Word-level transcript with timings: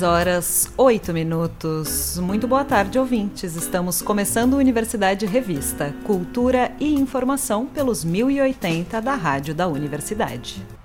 6 0.00 0.02
horas 0.02 0.72
8 0.76 1.12
minutos. 1.12 2.18
Muito 2.18 2.46
boa 2.46 2.64
tarde, 2.64 2.98
ouvintes. 2.98 3.56
Estamos 3.56 4.00
começando 4.00 4.54
Universidade 4.54 5.26
Revista, 5.26 5.94
Cultura 6.04 6.70
e 6.78 6.94
Informação 6.94 7.66
pelos 7.66 8.04
1080 8.04 9.00
da 9.00 9.14
Rádio 9.14 9.54
da 9.54 9.66
Universidade. 9.66 10.79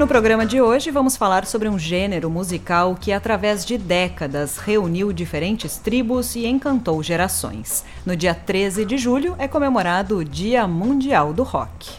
No 0.00 0.08
programa 0.08 0.46
de 0.46 0.62
hoje, 0.62 0.90
vamos 0.90 1.14
falar 1.14 1.44
sobre 1.44 1.68
um 1.68 1.78
gênero 1.78 2.30
musical 2.30 2.96
que, 2.98 3.12
através 3.12 3.66
de 3.66 3.76
décadas, 3.76 4.56
reuniu 4.56 5.12
diferentes 5.12 5.76
tribos 5.76 6.34
e 6.34 6.46
encantou 6.46 7.02
gerações. 7.02 7.84
No 8.06 8.16
dia 8.16 8.34
13 8.34 8.86
de 8.86 8.96
julho 8.96 9.36
é 9.38 9.46
comemorado 9.46 10.16
o 10.16 10.24
Dia 10.24 10.66
Mundial 10.66 11.34
do 11.34 11.42
Rock. 11.42 11.90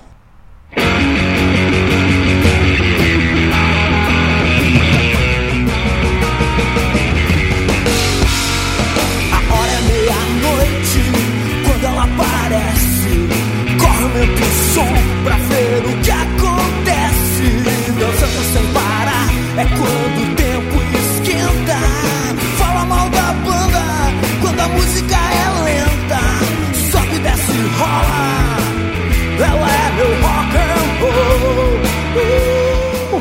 o 14.12 14.74
som 14.74 14.88
pra 15.24 15.36
ver 15.36 15.86
o 15.86 16.02
que. 16.02 16.31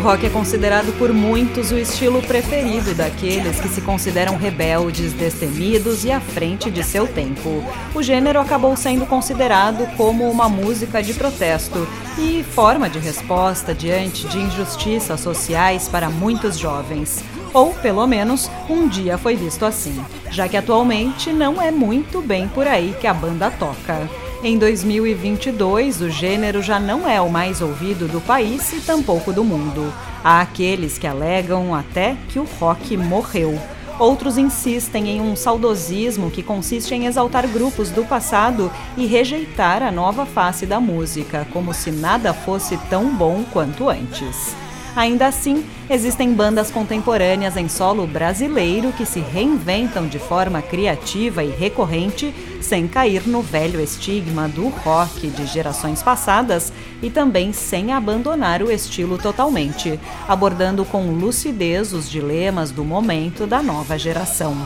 Rock 0.00 0.24
é 0.24 0.30
considerado 0.30 0.96
por 0.98 1.12
muitos 1.12 1.70
o 1.70 1.78
estilo 1.78 2.22
preferido 2.22 2.94
daqueles 2.94 3.60
que 3.60 3.68
se 3.68 3.82
consideram 3.82 4.36
rebeldes, 4.36 5.12
destemidos 5.12 6.04
e 6.04 6.10
à 6.10 6.18
frente 6.18 6.70
de 6.70 6.82
seu 6.82 7.06
tempo. 7.06 7.62
O 7.94 8.02
gênero 8.02 8.40
acabou 8.40 8.74
sendo 8.76 9.04
considerado 9.04 9.86
como 9.96 10.30
uma 10.30 10.48
música 10.48 11.02
de 11.02 11.12
protesto 11.12 11.86
e 12.18 12.42
forma 12.42 12.88
de 12.88 12.98
resposta 12.98 13.74
diante 13.74 14.26
de 14.28 14.38
injustiças 14.38 15.20
sociais 15.20 15.86
para 15.86 16.08
muitos 16.08 16.58
jovens. 16.58 17.22
Ou, 17.52 17.74
pelo 17.74 18.06
menos, 18.06 18.50
um 18.70 18.88
dia 18.88 19.18
foi 19.18 19.36
visto 19.36 19.66
assim, 19.66 20.02
já 20.30 20.48
que 20.48 20.56
atualmente 20.56 21.30
não 21.30 21.60
é 21.60 21.70
muito 21.70 22.22
bem 22.22 22.48
por 22.48 22.66
aí 22.66 22.96
que 22.98 23.06
a 23.06 23.12
banda 23.12 23.50
toca. 23.50 24.08
Em 24.42 24.56
2022, 24.56 26.00
o 26.00 26.08
gênero 26.08 26.62
já 26.62 26.80
não 26.80 27.06
é 27.06 27.20
o 27.20 27.28
mais 27.28 27.60
ouvido 27.60 28.08
do 28.08 28.22
país 28.22 28.72
e 28.72 28.80
tampouco 28.80 29.34
do 29.34 29.44
mundo. 29.44 29.92
Há 30.24 30.40
aqueles 30.40 30.96
que 30.96 31.06
alegam 31.06 31.74
até 31.74 32.16
que 32.30 32.38
o 32.38 32.48
rock 32.58 32.96
morreu. 32.96 33.60
Outros 33.98 34.38
insistem 34.38 35.10
em 35.10 35.20
um 35.20 35.36
saudosismo 35.36 36.30
que 36.30 36.42
consiste 36.42 36.94
em 36.94 37.04
exaltar 37.04 37.46
grupos 37.48 37.90
do 37.90 38.02
passado 38.02 38.72
e 38.96 39.04
rejeitar 39.04 39.82
a 39.82 39.92
nova 39.92 40.24
face 40.24 40.64
da 40.64 40.80
música, 40.80 41.46
como 41.52 41.74
se 41.74 41.90
nada 41.90 42.32
fosse 42.32 42.78
tão 42.88 43.14
bom 43.14 43.44
quanto 43.52 43.90
antes. 43.90 44.56
Ainda 44.96 45.28
assim, 45.28 45.64
existem 45.88 46.32
bandas 46.32 46.70
contemporâneas 46.70 47.56
em 47.56 47.68
solo 47.68 48.06
brasileiro 48.06 48.92
que 48.92 49.06
se 49.06 49.20
reinventam 49.20 50.06
de 50.08 50.18
forma 50.18 50.60
criativa 50.60 51.44
e 51.44 51.50
recorrente, 51.50 52.34
sem 52.60 52.88
cair 52.88 53.26
no 53.26 53.40
velho 53.40 53.80
estigma 53.80 54.48
do 54.48 54.68
rock 54.68 55.28
de 55.28 55.46
gerações 55.46 56.02
passadas 56.02 56.72
e 57.00 57.08
também 57.08 57.52
sem 57.52 57.92
abandonar 57.92 58.62
o 58.62 58.70
estilo 58.70 59.16
totalmente, 59.16 59.98
abordando 60.28 60.84
com 60.84 61.12
lucidez 61.12 61.92
os 61.92 62.10
dilemas 62.10 62.70
do 62.70 62.84
momento 62.84 63.46
da 63.46 63.62
nova 63.62 63.96
geração. 63.96 64.56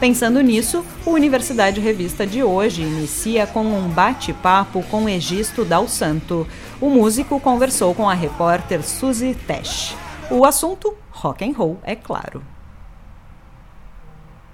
Pensando 0.00 0.40
nisso, 0.40 0.82
o 1.04 1.10
Universidade 1.10 1.78
Revista 1.78 2.26
de 2.26 2.42
hoje 2.42 2.80
inicia 2.80 3.46
com 3.46 3.60
um 3.60 3.86
bate-papo 3.86 4.82
com 4.84 5.06
Egisto 5.06 5.62
Dal 5.62 5.86
Santo. 5.86 6.48
O 6.80 6.88
músico 6.88 7.38
conversou 7.38 7.94
com 7.94 8.08
a 8.08 8.14
repórter 8.14 8.82
Suzy 8.82 9.34
Tesh. 9.46 9.94
O 10.30 10.46
assunto, 10.46 10.96
rock 11.10 11.44
and 11.44 11.52
roll, 11.52 11.78
é 11.82 11.94
claro. 11.94 12.42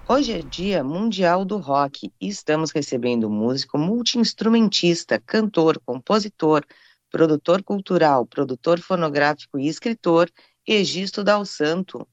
Hoje 0.08 0.32
é 0.32 0.42
Dia 0.42 0.82
Mundial 0.82 1.44
do 1.44 1.58
Rock 1.58 2.10
e 2.20 2.26
estamos 2.26 2.72
recebendo 2.72 3.28
o 3.28 3.30
músico 3.30 3.78
multiinstrumentista, 3.78 5.22
cantor, 5.24 5.80
compositor, 5.86 6.64
produtor 7.08 7.62
cultural, 7.62 8.26
produtor 8.26 8.80
fonográfico 8.80 9.60
e 9.60 9.68
escritor 9.68 10.28
Egisto 10.66 11.22
Dal 11.22 11.44
Santo. 11.44 12.04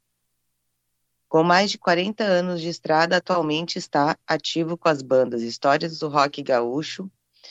Com 1.33 1.41
mais 1.41 1.71
de 1.71 1.79
40 1.79 2.23
anos 2.23 2.61
de 2.61 2.69
estrada, 2.69 3.17
atualmente 3.17 3.79
está 3.79 4.15
ativo 4.27 4.77
com 4.77 4.87
as 4.87 5.01
bandas 5.01 5.41
Histórias 5.41 5.97
do 5.97 6.07
Rock 6.07 6.43
Gaúcho, 6.43 7.09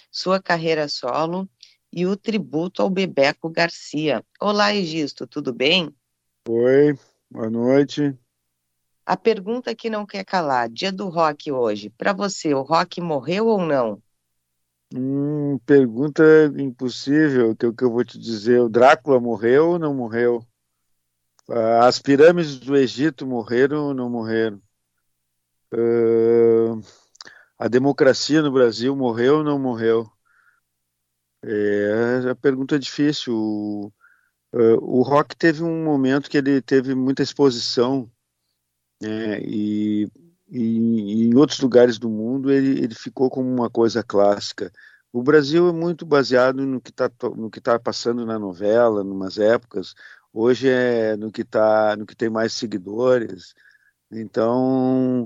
sua 0.08 0.40
carreira 0.40 0.86
solo 0.86 1.50
e 1.92 2.06
o 2.06 2.16
tributo 2.16 2.80
ao 2.80 2.88
Bebeco 2.88 3.50
Garcia. 3.50 4.24
Olá, 4.40 4.72
Egisto, 4.72 5.26
tudo 5.26 5.52
bem? 5.52 5.92
Oi, 6.48 6.96
boa 7.28 7.50
noite. 7.50 8.16
A 9.04 9.16
pergunta 9.16 9.74
que 9.74 9.90
não 9.90 10.06
quer 10.06 10.24
calar, 10.24 10.68
dia 10.68 10.92
do 10.92 11.08
rock 11.08 11.50
hoje. 11.50 11.90
Para 11.90 12.12
você, 12.12 12.54
o 12.54 12.62
rock 12.62 13.00
morreu 13.00 13.48
ou 13.48 13.66
não? 13.66 14.00
Hum, 14.94 15.58
pergunta 15.66 16.22
impossível, 16.56 17.56
que 17.56 17.66
é 17.66 17.68
o 17.68 17.74
que 17.74 17.82
eu 17.82 17.90
vou 17.90 18.04
te 18.04 18.16
dizer. 18.16 18.60
O 18.60 18.68
Drácula 18.68 19.18
morreu 19.18 19.70
ou 19.70 19.78
não 19.80 19.92
morreu? 19.92 20.46
Ah, 21.48 21.86
as 21.86 21.98
pirâmides 21.98 22.58
do 22.60 22.76
Egito 22.76 23.26
morreram 23.26 23.88
ou 23.88 23.94
não 23.94 24.08
morreram? 24.08 24.60
Uh, 25.72 26.80
a 27.58 27.66
democracia 27.68 28.42
no 28.42 28.52
Brasil 28.52 28.94
morreu 28.94 29.38
ou 29.38 29.44
não 29.44 29.58
morreu? 29.58 30.10
É, 31.44 32.30
a 32.30 32.34
pergunta 32.34 32.76
é 32.76 32.78
difícil. 32.78 33.34
O, 33.34 33.92
uh, 34.54 34.78
o 34.80 35.02
rock 35.02 35.36
teve 35.36 35.62
um 35.62 35.84
momento 35.84 36.30
que 36.30 36.38
ele 36.38 36.60
teve 36.62 36.94
muita 36.94 37.22
exposição, 37.22 38.10
né, 39.00 39.40
e, 39.42 40.08
e, 40.48 41.24
em 41.26 41.34
outros 41.36 41.60
lugares 41.60 41.98
do 41.98 42.08
mundo 42.08 42.50
ele, 42.52 42.84
ele 42.84 42.94
ficou 42.94 43.30
como 43.30 43.48
uma 43.48 43.70
coisa 43.70 44.02
clássica. 44.02 44.72
O 45.12 45.22
Brasil 45.22 45.68
é 45.68 45.72
muito 45.72 46.06
baseado 46.06 46.64
no 46.66 46.80
que 46.80 46.90
está 46.90 47.10
tá 47.10 47.78
passando 47.78 48.24
na 48.24 48.38
novela, 48.38 49.04
numas 49.04 49.38
épocas. 49.38 49.94
Hoje 50.32 50.68
é 50.68 51.16
no 51.16 51.30
que 51.30 51.44
tá, 51.44 51.94
no 51.96 52.06
que 52.06 52.16
tem 52.16 52.30
mais 52.30 52.52
seguidores. 52.54 53.54
Então, 54.10 55.24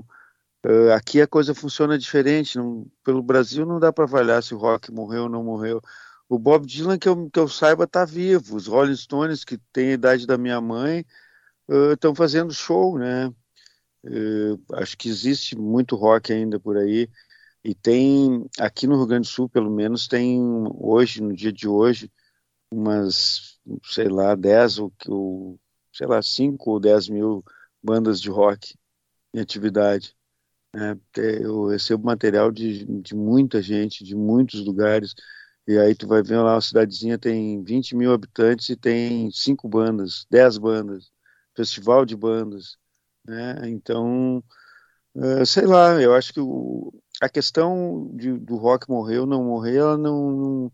uh, 0.65 0.91
aqui 0.95 1.21
a 1.21 1.27
coisa 1.27 1.55
funciona 1.55 1.97
diferente. 1.97 2.57
Não, 2.57 2.85
pelo 3.03 3.23
Brasil 3.23 3.65
não 3.65 3.79
dá 3.79 3.93
para 3.93 4.05
avaliar 4.05 4.43
se 4.43 4.53
o 4.53 4.57
rock 4.57 4.91
morreu 4.91 5.23
ou 5.23 5.29
não 5.29 5.43
morreu. 5.43 5.81
O 6.29 6.37
Bob 6.37 6.65
Dylan, 6.67 6.99
que 6.99 7.07
eu, 7.07 7.29
que 7.29 7.39
eu 7.39 7.47
saiba, 7.47 7.85
está 7.85 8.03
vivo. 8.05 8.57
Os 8.57 8.67
Rolling 8.67 8.95
Stones, 8.95 9.45
que 9.45 9.57
têm 9.71 9.89
a 9.91 9.93
idade 9.93 10.27
da 10.27 10.37
minha 10.37 10.59
mãe, 10.59 11.05
estão 11.93 12.11
uh, 12.11 12.15
fazendo 12.15 12.53
show, 12.53 12.97
né? 12.99 13.27
Uh, 14.03 14.59
acho 14.73 14.97
que 14.97 15.09
existe 15.09 15.57
muito 15.57 15.95
rock 15.95 16.33
ainda 16.33 16.59
por 16.59 16.77
aí. 16.77 17.09
E 17.63 17.75
tem, 17.75 18.45
aqui 18.59 18.87
no 18.87 18.97
Rio 18.97 19.07
Grande 19.07 19.27
do 19.27 19.31
Sul, 19.31 19.49
pelo 19.49 19.69
menos, 19.69 20.07
tem 20.07 20.41
hoje, 20.75 21.21
no 21.21 21.33
dia 21.35 21.51
de 21.51 21.67
hoje, 21.67 22.11
umas 22.71 23.56
sei 23.83 24.07
lá, 24.09 24.35
10 24.35 24.79
ou, 24.79 24.93
ou 25.07 25.59
sei 25.93 26.07
lá, 26.07 26.21
5 26.21 26.71
ou 26.71 26.79
10 26.79 27.09
mil 27.09 27.43
bandas 27.83 28.21
de 28.21 28.29
rock 28.29 28.75
em 29.33 29.39
atividade. 29.39 30.15
Né? 30.73 30.97
Eu 31.15 31.67
recebo 31.67 32.05
material 32.05 32.51
de, 32.51 32.85
de 33.01 33.15
muita 33.15 33.61
gente, 33.61 34.03
de 34.03 34.15
muitos 34.15 34.65
lugares, 34.65 35.15
e 35.67 35.77
aí 35.77 35.95
tu 35.95 36.07
vai 36.07 36.23
ver 36.23 36.37
lá, 36.37 36.57
a 36.57 36.61
cidadezinha 36.61 37.17
tem 37.17 37.63
20 37.63 37.95
mil 37.95 38.13
habitantes 38.13 38.69
e 38.69 38.75
tem 38.75 39.29
cinco 39.31 39.67
bandas, 39.67 40.25
10 40.31 40.57
bandas, 40.57 41.11
festival 41.55 42.05
de 42.05 42.15
bandas, 42.15 42.77
né? 43.25 43.69
Então, 43.69 44.43
uh, 45.15 45.45
sei 45.45 45.65
lá, 45.65 46.01
eu 46.01 46.13
acho 46.15 46.33
que 46.33 46.39
o, 46.39 46.93
a 47.21 47.29
questão 47.29 48.09
de, 48.15 48.33
do 48.39 48.55
rock 48.55 48.89
morrer 48.89 49.19
ou 49.19 49.25
não 49.25 49.43
morrer, 49.43 49.77
ela 49.77 49.97
não, 49.97 50.31
não 50.31 50.71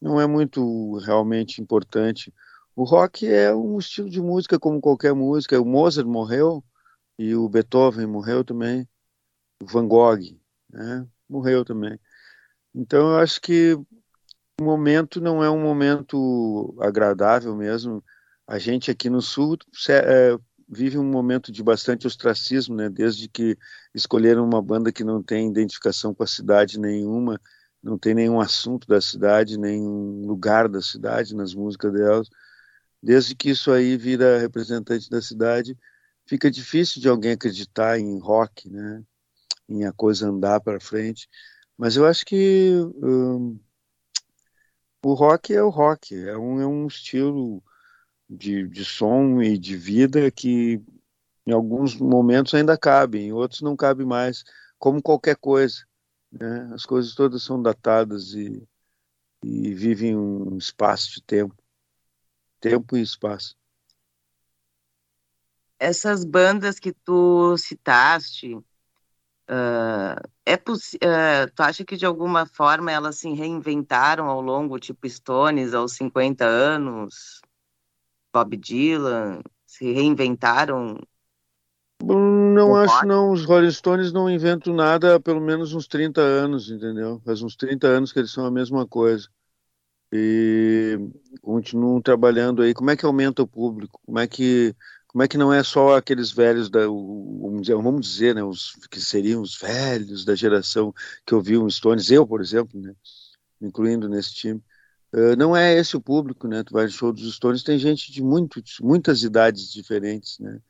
não 0.00 0.20
é 0.20 0.26
muito 0.26 0.96
realmente 0.98 1.60
importante. 1.60 2.32
O 2.74 2.84
rock 2.84 3.26
é 3.26 3.54
um 3.54 3.78
estilo 3.78 4.10
de 4.10 4.20
música 4.20 4.58
como 4.58 4.80
qualquer 4.80 5.14
música. 5.14 5.60
O 5.60 5.64
Mozart 5.64 6.06
morreu 6.06 6.62
e 7.18 7.34
o 7.34 7.48
Beethoven 7.48 8.06
morreu 8.06 8.44
também. 8.44 8.88
O 9.62 9.66
Van 9.66 9.88
Gogh 9.88 10.20
né, 10.70 11.06
morreu 11.28 11.64
também. 11.64 11.98
Então 12.74 13.12
eu 13.12 13.16
acho 13.18 13.40
que 13.40 13.74
o 14.60 14.64
momento 14.64 15.20
não 15.20 15.42
é 15.42 15.50
um 15.50 15.60
momento 15.60 16.76
agradável 16.80 17.56
mesmo. 17.56 18.04
A 18.46 18.58
gente 18.58 18.90
aqui 18.90 19.08
no 19.08 19.22
Sul 19.22 19.56
é, 19.88 20.36
vive 20.68 20.98
um 20.98 21.04
momento 21.04 21.50
de 21.50 21.62
bastante 21.62 22.06
ostracismo, 22.06 22.74
né? 22.74 22.88
Desde 22.88 23.28
que 23.28 23.56
escolheram 23.94 24.44
uma 24.44 24.62
banda 24.62 24.92
que 24.92 25.04
não 25.04 25.22
tem 25.22 25.48
identificação 25.48 26.14
com 26.14 26.22
a 26.22 26.26
cidade 26.26 26.78
nenhuma, 26.78 27.40
não 27.86 27.96
tem 27.96 28.14
nenhum 28.14 28.40
assunto 28.40 28.88
da 28.88 29.00
cidade, 29.00 29.56
nenhum 29.56 30.26
lugar 30.26 30.68
da 30.68 30.82
cidade 30.82 31.36
nas 31.36 31.54
músicas 31.54 31.92
delas. 31.92 32.28
Desde 33.00 33.36
que 33.36 33.50
isso 33.50 33.70
aí 33.70 33.96
vira 33.96 34.40
representante 34.40 35.08
da 35.08 35.22
cidade, 35.22 35.78
fica 36.26 36.50
difícil 36.50 37.00
de 37.00 37.08
alguém 37.08 37.32
acreditar 37.32 37.96
em 37.96 38.18
rock, 38.18 38.68
né? 38.68 39.04
Em 39.68 39.84
a 39.84 39.92
coisa 39.92 40.28
andar 40.28 40.60
para 40.60 40.80
frente. 40.80 41.28
Mas 41.78 41.94
eu 41.96 42.04
acho 42.04 42.26
que 42.26 42.72
hum, 42.96 43.56
o 45.04 45.14
rock 45.14 45.54
é 45.54 45.62
o 45.62 45.68
rock, 45.68 46.12
é 46.12 46.36
um, 46.36 46.60
é 46.60 46.66
um 46.66 46.88
estilo 46.88 47.62
de, 48.28 48.66
de 48.66 48.84
som 48.84 49.40
e 49.40 49.56
de 49.56 49.76
vida 49.76 50.28
que 50.32 50.82
em 51.46 51.52
alguns 51.52 51.94
momentos 51.94 52.52
ainda 52.52 52.76
cabe, 52.76 53.20
em 53.20 53.32
outros 53.32 53.62
não 53.62 53.76
cabe 53.76 54.04
mais, 54.04 54.42
como 54.76 55.00
qualquer 55.00 55.36
coisa. 55.36 55.86
Né? 56.38 56.70
As 56.74 56.84
coisas 56.84 57.14
todas 57.14 57.42
são 57.42 57.60
datadas 57.60 58.32
e, 58.32 58.66
e 59.42 59.74
vivem 59.74 60.16
um 60.16 60.56
espaço 60.56 61.12
de 61.12 61.22
tempo 61.22 61.56
tempo 62.60 62.96
e 62.96 63.02
espaço. 63.02 63.56
Essas 65.78 66.24
bandas 66.24 66.78
que 66.78 66.92
tu 66.92 67.56
citaste, 67.58 68.58
Uh, 69.48 70.18
é 70.44 70.54
uh, 70.54 71.52
tu 71.54 71.62
acha 71.62 71.84
que 71.84 71.96
de 71.96 72.04
alguma 72.04 72.46
forma 72.46 72.90
elas 72.90 73.18
se 73.18 73.32
reinventaram 73.32 74.26
ao 74.26 74.40
longo, 74.40 74.76
tipo 74.76 75.08
Stones, 75.08 75.72
aos 75.72 75.92
50 75.92 76.44
anos, 76.44 77.40
Bob 78.32 78.56
Dylan, 78.56 79.40
se 79.64 79.92
reinventaram? 79.92 80.98
Não 82.02 82.76
acho 82.76 83.06
não, 83.06 83.32
os 83.32 83.44
Rolling 83.44 83.70
Stones 83.70 84.12
não 84.12 84.30
inventam 84.30 84.74
nada 84.74 85.16
há 85.16 85.20
pelo 85.20 85.40
menos 85.40 85.72
uns 85.72 85.86
30 85.86 86.20
anos, 86.20 86.70
entendeu? 86.70 87.20
Faz 87.24 87.42
uns 87.42 87.56
30 87.56 87.86
anos 87.86 88.12
que 88.12 88.18
eles 88.18 88.30
são 88.30 88.44
a 88.44 88.50
mesma 88.50 88.86
coisa. 88.86 89.28
E 90.12 90.98
continuam 91.42 92.00
trabalhando 92.00 92.62
aí. 92.62 92.72
Como 92.72 92.90
é 92.90 92.96
que 92.96 93.04
aumenta 93.04 93.42
o 93.42 93.46
público? 93.46 94.00
Como 94.04 94.18
é 94.18 94.26
que 94.26 94.74
como 95.16 95.22
é 95.22 95.28
que 95.28 95.38
não 95.38 95.50
é 95.50 95.62
só 95.62 95.96
aqueles 95.96 96.30
velhos 96.30 96.68
da, 96.68 96.80
vamos 96.80 97.62
dizer, 97.62 97.74
vamos 97.74 98.06
dizer 98.06 98.34
né, 98.34 98.44
os 98.44 98.72
que 98.90 99.00
seriam 99.00 99.40
os 99.40 99.58
velhos 99.58 100.26
da 100.26 100.34
geração 100.34 100.92
que 101.24 101.34
ouviam 101.34 101.70
Stones, 101.70 102.10
eu, 102.10 102.26
por 102.26 102.42
exemplo, 102.42 102.78
né, 102.78 102.94
incluindo 103.58 104.10
nesse 104.10 104.34
time. 104.34 104.62
Uh, 105.14 105.34
não 105.38 105.56
é 105.56 105.74
esse 105.74 105.96
o 105.96 106.02
público, 106.02 106.46
né? 106.46 106.62
Tu 106.62 106.70
vai 106.74 106.84
no 106.84 106.90
show 106.90 107.14
dos 107.14 107.34
Stones, 107.34 107.62
tem 107.62 107.78
gente 107.78 108.12
de 108.12 108.22
muito, 108.22 108.62
muitas 108.82 109.22
idades 109.22 109.72
diferentes, 109.72 110.38
né? 110.38 110.60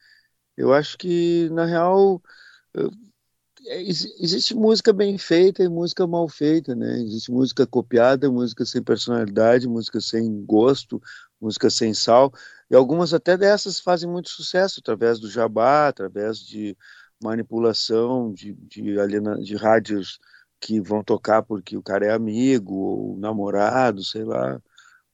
Eu 0.56 0.72
acho 0.72 0.96
que, 0.98 1.48
na 1.50 1.64
real, 1.64 2.22
uh, 2.76 2.90
existe 3.66 4.54
música 4.54 4.92
bem 4.92 5.18
feita 5.18 5.62
e 5.62 5.68
música 5.68 6.06
mal 6.06 6.28
feita, 6.28 6.74
né? 6.74 7.00
Existe 7.00 7.30
música 7.30 7.66
copiada, 7.66 8.30
música 8.30 8.64
sem 8.64 8.82
personalidade, 8.82 9.68
música 9.68 10.00
sem 10.00 10.44
gosto, 10.44 11.00
música 11.40 11.68
sem 11.70 11.92
sal. 11.94 12.32
E 12.70 12.74
algumas 12.74 13.12
até 13.14 13.36
dessas 13.36 13.80
fazem 13.80 14.08
muito 14.08 14.30
sucesso 14.30 14.80
através 14.80 15.18
do 15.18 15.30
jabá, 15.30 15.88
através 15.88 16.38
de 16.38 16.76
manipulação 17.22 18.32
de, 18.32 18.52
de, 18.54 18.98
aliena, 19.00 19.36
de 19.40 19.56
rádios 19.56 20.18
que 20.60 20.80
vão 20.80 21.02
tocar 21.02 21.42
porque 21.42 21.76
o 21.76 21.82
cara 21.82 22.06
é 22.06 22.12
amigo, 22.12 22.74
ou 22.74 23.18
namorado, 23.18 24.04
sei 24.04 24.24
lá, 24.24 24.60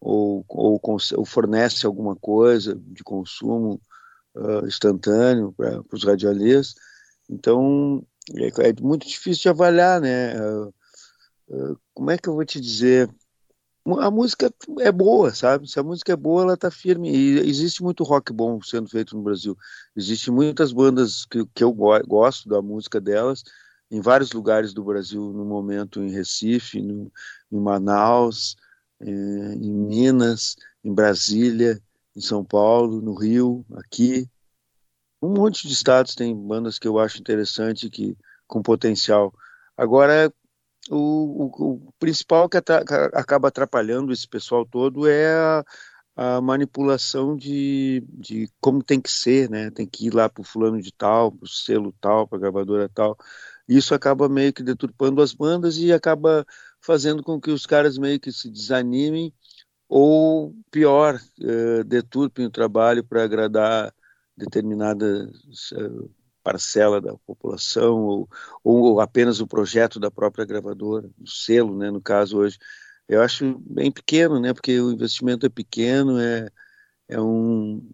ou, 0.01 0.45
ou, 0.49 0.81
ou 1.17 1.25
fornece 1.25 1.87
alguma 1.87 2.17
coisa 2.17 2.75
de 2.75 3.03
consumo 3.05 3.81
uh, 4.35 4.67
instantâneo 4.67 5.53
para 5.53 5.83
os 5.93 6.05
radialistas. 6.05 6.75
Então, 7.29 8.05
é, 8.37 8.69
é, 8.69 8.73
muito 8.81 9.07
difícil 9.07 9.43
de 9.43 9.49
avaliar, 9.49 10.01
né? 10.01 10.35
Uh, 10.41 10.75
uh, 11.49 11.81
como 11.95 12.11
é 12.11 12.19
que 12.19 12.29
eu 12.29 12.35
vou 12.35 12.45
te 12.45 12.61
dizer? 12.61 13.09
a 13.99 14.11
música 14.11 14.53
é 14.81 14.93
boa, 14.93 15.35
sabe? 15.35 15.69
Se 15.69 15.79
a 15.79 15.83
música 15.83 16.13
é 16.13 16.17
boa, 16.17 16.43
ela 16.43 16.57
tá 16.57 16.71
firme. 16.71 17.11
E 17.11 17.39
existe 17.41 17.83
muito 17.83 18.05
rock 18.05 18.33
bom 18.33 18.61
sendo 18.63 18.89
feito 18.89 19.17
no 19.17 19.23
Brasil. 19.23 19.57
Existem 19.97 20.33
muitas 20.33 20.73
bandas 20.73 21.25
que, 21.27 21.45
que 21.53 21.65
eu 21.65 21.73
gosto 21.73 22.49
da 22.49 22.63
música 22.63 23.01
delas, 23.01 23.43
em 23.91 24.01
vários 24.01 24.33
lugares 24.33 24.73
do 24.73 24.85
Brasil 24.85 25.33
no 25.33 25.45
momento, 25.45 26.01
em 26.01 26.11
Recife, 26.11 26.81
no, 26.81 27.11
em 27.51 27.61
Manaus, 27.61 28.57
em, 29.01 29.11
eh, 29.11 29.55
em 29.55 29.73
Minas, 29.73 30.57
em 30.85 30.95
Brasília, 30.95 31.81
em 32.17 32.21
São 32.21 32.45
Paulo, 32.45 33.01
no 33.01 33.15
Rio, 33.15 33.65
aqui. 33.75 34.29
Um 35.21 35.31
monte 35.35 35.67
de 35.67 35.73
estados 35.73 36.15
tem 36.15 36.35
bandas 36.35 36.79
que 36.79 36.89
eu 36.89 36.99
acho 36.99 37.19
interessante, 37.19 37.89
que 37.89 38.17
com 38.47 38.63
potencial. 38.63 39.33
Agora, 39.77 40.33
o, 40.91 40.97
o, 40.97 41.75
o 41.75 41.93
principal 41.99 42.49
que 42.49 42.57
acaba 42.57 43.49
atrapalhando 43.49 44.13
esse 44.13 44.27
pessoal 44.29 44.67
todo 44.67 45.09
é 45.09 45.33
a, 45.35 45.65
a 46.17 46.41
manipulação 46.41 47.37
de, 47.37 48.05
de 48.09 48.51
como 48.61 48.83
tem 48.83 49.01
que 49.01 49.11
ser, 49.11 49.49
né? 49.49 49.71
Tem 49.71 49.87
que 49.87 50.07
ir 50.07 50.15
lá 50.15 50.29
para 50.29 50.41
o 50.41 50.45
fulano 50.45 50.81
de 50.83 50.93
tal, 50.93 51.33
para 51.33 51.45
o 51.45 51.49
selo 51.49 51.95
tal, 52.01 52.27
para 52.27 52.39
a 52.39 52.41
gravadora 52.41 52.89
tal. 52.89 53.17
Isso 53.69 53.95
acaba 53.95 54.29
meio 54.29 54.53
que 54.53 54.63
deturpando 54.63 55.23
as 55.23 55.33
bandas 55.33 55.79
e 55.79 55.93
acaba 55.93 56.45
fazendo 56.81 57.23
com 57.23 57.41
que 57.41 57.51
os 57.51 57.65
caras 57.65 57.97
meio 57.97 58.19
que 58.21 58.33
se 58.33 58.51
desanimem 58.51 59.33
ou, 59.95 60.55
pior, 60.71 61.21
eh, 61.43 61.85
deturpem 61.85 62.47
o 62.47 62.51
trabalho 62.51 63.05
para 63.05 63.25
agradar 63.25 63.95
determinadas 64.35 65.71
eh, 65.75 66.09
parcela 66.43 66.99
da 66.99 67.15
população 67.27 68.01
ou, 68.01 68.29
ou 68.65 69.01
apenas 69.03 69.41
o 69.41 69.47
projeto 69.47 70.01
da 70.01 70.11
própria 70.11 70.47
gravadora, 70.47 71.11
o 71.21 71.29
selo, 71.29 71.77
né, 71.77 71.91
no 71.91 72.01
caso 72.01 72.39
hoje. 72.39 72.59
Eu 73.07 73.21
acho 73.21 73.59
bem 73.61 73.93
pequeno, 73.93 74.41
né, 74.41 74.55
porque 74.55 74.81
o 74.81 74.93
investimento 74.93 75.45
é 75.45 75.51
pequeno, 75.51 76.19
é, 76.19 76.49
é 77.09 77.21
um 77.21 77.87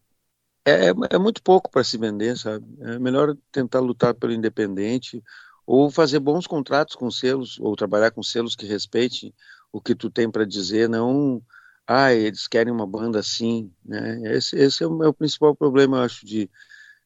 é, 0.65 0.91
é 1.11 1.19
muito 1.19 1.43
pouco 1.43 1.71
para 1.71 1.83
se 1.83 1.99
vender, 1.99 2.37
sabe? 2.39 2.65
É 2.81 2.99
melhor 3.01 3.37
tentar 3.51 3.81
lutar 3.81 4.15
pelo 4.15 4.33
independente 4.33 5.23
ou 5.67 5.91
fazer 5.91 6.21
bons 6.21 6.47
contratos 6.47 6.95
com 6.95 7.11
selos 7.11 7.59
ou 7.61 7.75
trabalhar 7.75 8.13
com 8.13 8.23
selos 8.23 8.55
que 8.55 8.67
respeitem 8.67 9.35
o 9.73 9.81
que 9.81 9.97
tu 9.97 10.11
tem 10.11 10.31
para 10.31 10.45
dizer, 10.47 10.89
não 10.89 11.43
ah, 11.89 12.13
eles 12.13 12.47
querem 12.47 12.71
uma 12.71 12.87
banda 12.87 13.19
assim, 13.19 13.73
né? 13.83 14.21
Esse, 14.37 14.55
esse 14.57 14.85
é 14.85 14.87
o 14.87 14.95
meu 14.95 15.15
principal 15.15 15.57
problema, 15.57 16.05
acho, 16.05 16.27
de, 16.27 16.51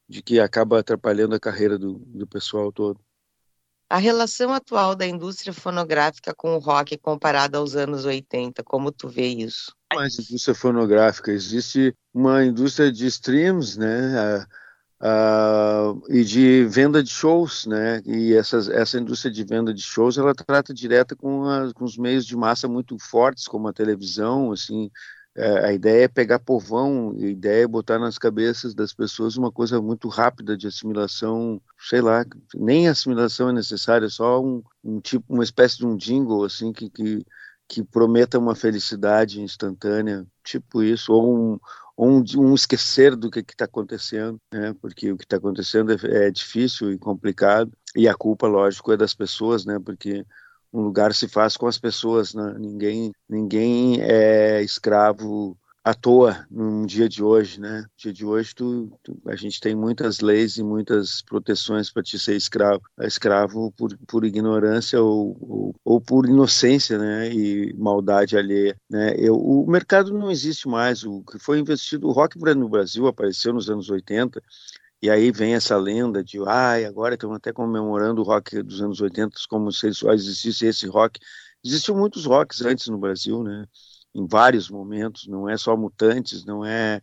de 0.09 0.21
que 0.21 0.41
acaba 0.41 0.79
atrapalhando 0.79 1.33
a 1.33 1.39
carreira 1.39 1.79
do, 1.79 1.99
do 1.99 2.27
pessoal 2.27 2.69
todo. 2.69 2.99
A 3.89 3.97
relação 3.97 4.51
atual 4.53 4.93
da 4.93 5.07
indústria 5.07 5.53
fonográfica 5.53 6.33
com 6.35 6.55
o 6.55 6.59
rock 6.59 6.97
comparada 6.97 7.59
aos 7.59 7.77
anos 7.77 8.03
80, 8.03 8.61
como 8.61 8.91
tu 8.91 9.07
vê 9.07 9.27
isso? 9.27 9.73
Mais 9.93 10.19
indústria 10.19 10.53
fonográfica, 10.53 11.31
existe 11.31 11.95
uma 12.13 12.43
indústria 12.43 12.91
de 12.91 13.05
streams, 13.05 13.77
né, 13.77 14.45
e 16.09 16.23
de 16.23 16.65
venda 16.65 17.03
de 17.03 17.09
shows, 17.09 17.65
né, 17.65 18.01
e 18.05 18.33
essas, 18.33 18.69
essa 18.69 18.97
indústria 18.97 19.31
de 19.31 19.43
venda 19.43 19.73
de 19.73 19.81
shows, 19.81 20.17
ela 20.17 20.33
trata 20.33 20.73
direta 20.73 21.15
com, 21.15 21.43
a, 21.43 21.73
com 21.73 21.83
os 21.83 21.97
meios 21.97 22.25
de 22.25 22.37
massa 22.37 22.67
muito 22.67 22.97
fortes, 22.97 23.45
como 23.45 23.67
a 23.67 23.73
televisão, 23.73 24.53
assim, 24.53 24.89
é, 25.35 25.65
a 25.65 25.73
ideia 25.73 26.05
é 26.05 26.07
pegar 26.07 26.39
povão, 26.39 27.11
a 27.17 27.25
ideia 27.25 27.63
é 27.63 27.67
botar 27.67 27.97
nas 27.97 28.17
cabeças 28.17 28.75
das 28.75 28.93
pessoas 28.93 29.35
uma 29.35 29.51
coisa 29.51 29.81
muito 29.81 30.07
rápida 30.07 30.55
de 30.55 30.67
assimilação, 30.67 31.59
sei 31.79 32.01
lá, 32.01 32.23
nem 32.55 32.87
assimilação 32.87 33.49
é 33.49 33.53
necessária, 33.53 34.07
só 34.09 34.41
um, 34.41 34.63
um 34.83 35.01
tipo, 35.01 35.25
uma 35.33 35.43
espécie 35.43 35.77
de 35.79 35.85
um 35.87 35.97
jingle 35.97 36.45
assim 36.45 36.71
que, 36.71 36.89
que, 36.89 37.25
que 37.67 37.83
prometa 37.83 38.37
uma 38.37 38.55
felicidade 38.55 39.41
instantânea, 39.41 40.25
tipo 40.43 40.83
isso, 40.83 41.11
ou 41.11 41.35
um, 41.35 41.59
um, 41.97 42.23
um 42.37 42.53
esquecer 42.53 43.15
do 43.15 43.29
que 43.29 43.39
está 43.39 43.65
acontecendo, 43.65 44.39
né? 44.51 44.73
Porque 44.81 45.11
o 45.11 45.17
que 45.17 45.23
está 45.23 45.37
acontecendo 45.37 45.91
é, 45.91 46.27
é 46.27 46.31
difícil 46.31 46.91
e 46.91 46.97
complicado 46.97 47.71
e 47.95 48.07
a 48.07 48.15
culpa, 48.15 48.47
lógico, 48.47 48.91
é 48.91 48.97
das 48.97 49.13
pessoas, 49.13 49.65
né? 49.65 49.79
Porque 49.79 50.25
um 50.71 50.81
lugar 50.81 51.13
se 51.13 51.27
faz 51.27 51.55
com 51.55 51.67
as 51.67 51.77
pessoas, 51.77 52.33
né? 52.33 52.55
ninguém, 52.57 53.11
ninguém 53.29 54.01
é 54.01 54.61
escravo 54.63 55.55
à 55.83 55.93
toa 55.93 56.47
no 56.49 56.85
dia 56.85 57.09
de 57.09 57.21
hoje, 57.21 57.59
né? 57.59 57.81
No 57.81 57.89
dia 57.97 58.13
de 58.13 58.25
hoje 58.25 58.55
tu, 58.55 58.97
tu, 59.03 59.21
a 59.27 59.35
gente 59.35 59.59
tem 59.59 59.75
muitas 59.75 60.21
leis 60.21 60.57
e 60.57 60.63
muitas 60.63 61.21
proteções 61.21 61.91
para 61.91 62.01
te 62.01 62.17
ser 62.17 62.35
escravo, 62.35 62.81
é 62.99 63.05
escravo 63.05 63.71
por, 63.73 63.97
por 64.07 64.23
ignorância 64.23 65.01
ou, 65.01 65.35
ou, 65.41 65.75
ou, 65.83 66.01
por 66.01 66.25
inocência, 66.25 66.97
né? 66.97 67.29
E 67.33 67.73
maldade 67.77 68.37
alheia, 68.37 68.77
né? 68.89 69.13
Eu, 69.17 69.35
o 69.35 69.69
mercado 69.69 70.13
não 70.13 70.31
existe 70.31 70.67
mais. 70.67 71.03
O 71.03 71.21
que 71.23 71.37
foi 71.37 71.59
investido, 71.59 72.07
o 72.07 72.11
rock 72.11 72.37
no 72.55 72.69
Brasil 72.69 73.07
apareceu 73.07 73.53
nos 73.53 73.69
anos 73.69 73.89
80 73.89 74.41
e 75.01 75.09
aí 75.09 75.31
vem 75.33 75.53
essa 75.53 75.75
lenda 75.75 76.23
de, 76.23 76.39
ai, 76.47 76.85
ah, 76.85 76.87
agora 76.87 77.15
estamos 77.15 77.35
até 77.35 77.51
comemorando 77.51 78.21
o 78.21 78.23
rock 78.23 78.63
dos 78.63 78.81
anos 78.81 79.01
80 79.01 79.35
como 79.49 79.69
se 79.69 79.93
só 79.93 80.13
existisse 80.13 80.65
esse 80.65 80.87
rock. 80.87 81.19
Existiam 81.63 81.97
muitos 81.97 82.25
rocks 82.25 82.61
antes 82.61 82.87
no 82.87 82.97
Brasil, 82.97 83.43
né? 83.43 83.65
Em 84.13 84.27
vários 84.27 84.69
momentos, 84.69 85.27
não 85.27 85.49
é 85.49 85.57
só 85.57 85.75
Mutantes, 85.75 86.45
não 86.45 86.65
é 86.65 87.01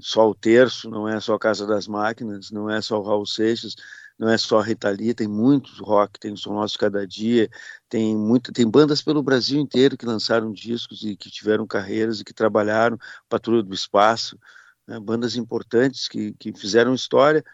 só 0.00 0.28
o 0.28 0.34
Terço, 0.34 0.90
não 0.90 1.08
é 1.08 1.20
só 1.20 1.38
Casa 1.38 1.66
das 1.66 1.86
Máquinas, 1.86 2.50
não 2.50 2.68
é 2.68 2.80
só 2.80 2.98
o 2.98 3.02
Raul 3.02 3.26
Seixas, 3.26 3.74
não 4.18 4.28
é 4.28 4.36
só 4.36 4.60
a 4.60 4.62
Rita 4.62 4.90
Lee, 4.90 5.14
tem 5.14 5.28
muitos 5.28 5.78
rock, 5.78 6.18
tem 6.20 6.32
o 6.32 6.36
Som 6.36 6.54
Nosso 6.54 6.78
Cada 6.78 7.06
Dia, 7.06 7.48
tem 7.88 8.16
muita, 8.16 8.52
tem 8.52 8.68
bandas 8.68 9.00
pelo 9.00 9.22
Brasil 9.22 9.58
inteiro 9.60 9.96
que 9.96 10.04
lançaram 10.04 10.52
discos 10.52 11.02
e 11.04 11.16
que 11.16 11.30
tiveram 11.30 11.66
carreiras 11.66 12.20
e 12.20 12.24
que 12.24 12.34
trabalharam, 12.34 12.98
Patrulha 13.28 13.62
do 13.62 13.74
Espaço, 13.74 14.38
né, 14.86 14.98
bandas 15.00 15.36
importantes 15.36 16.08
que, 16.08 16.34
que 16.34 16.52
fizeram 16.52 16.94
história 16.94 17.44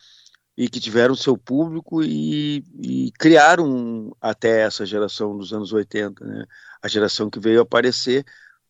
e 0.57 0.69
que 0.69 0.81
tiveram 0.81 1.15
seu 1.15 1.37
público 1.37 2.03
e, 2.03 2.65
e, 2.83 3.12
criaram 3.19 4.17
até 4.21 4.62
essa 4.62 4.87
geração 4.87 5.37
dos 5.37 5.53
anos 5.53 5.73
80, 5.73 6.25
né? 6.25 6.47
a 6.83 6.88
geração 6.88 7.29
que 7.29 7.38
veio 7.38 7.61
aparecer, 7.61 8.25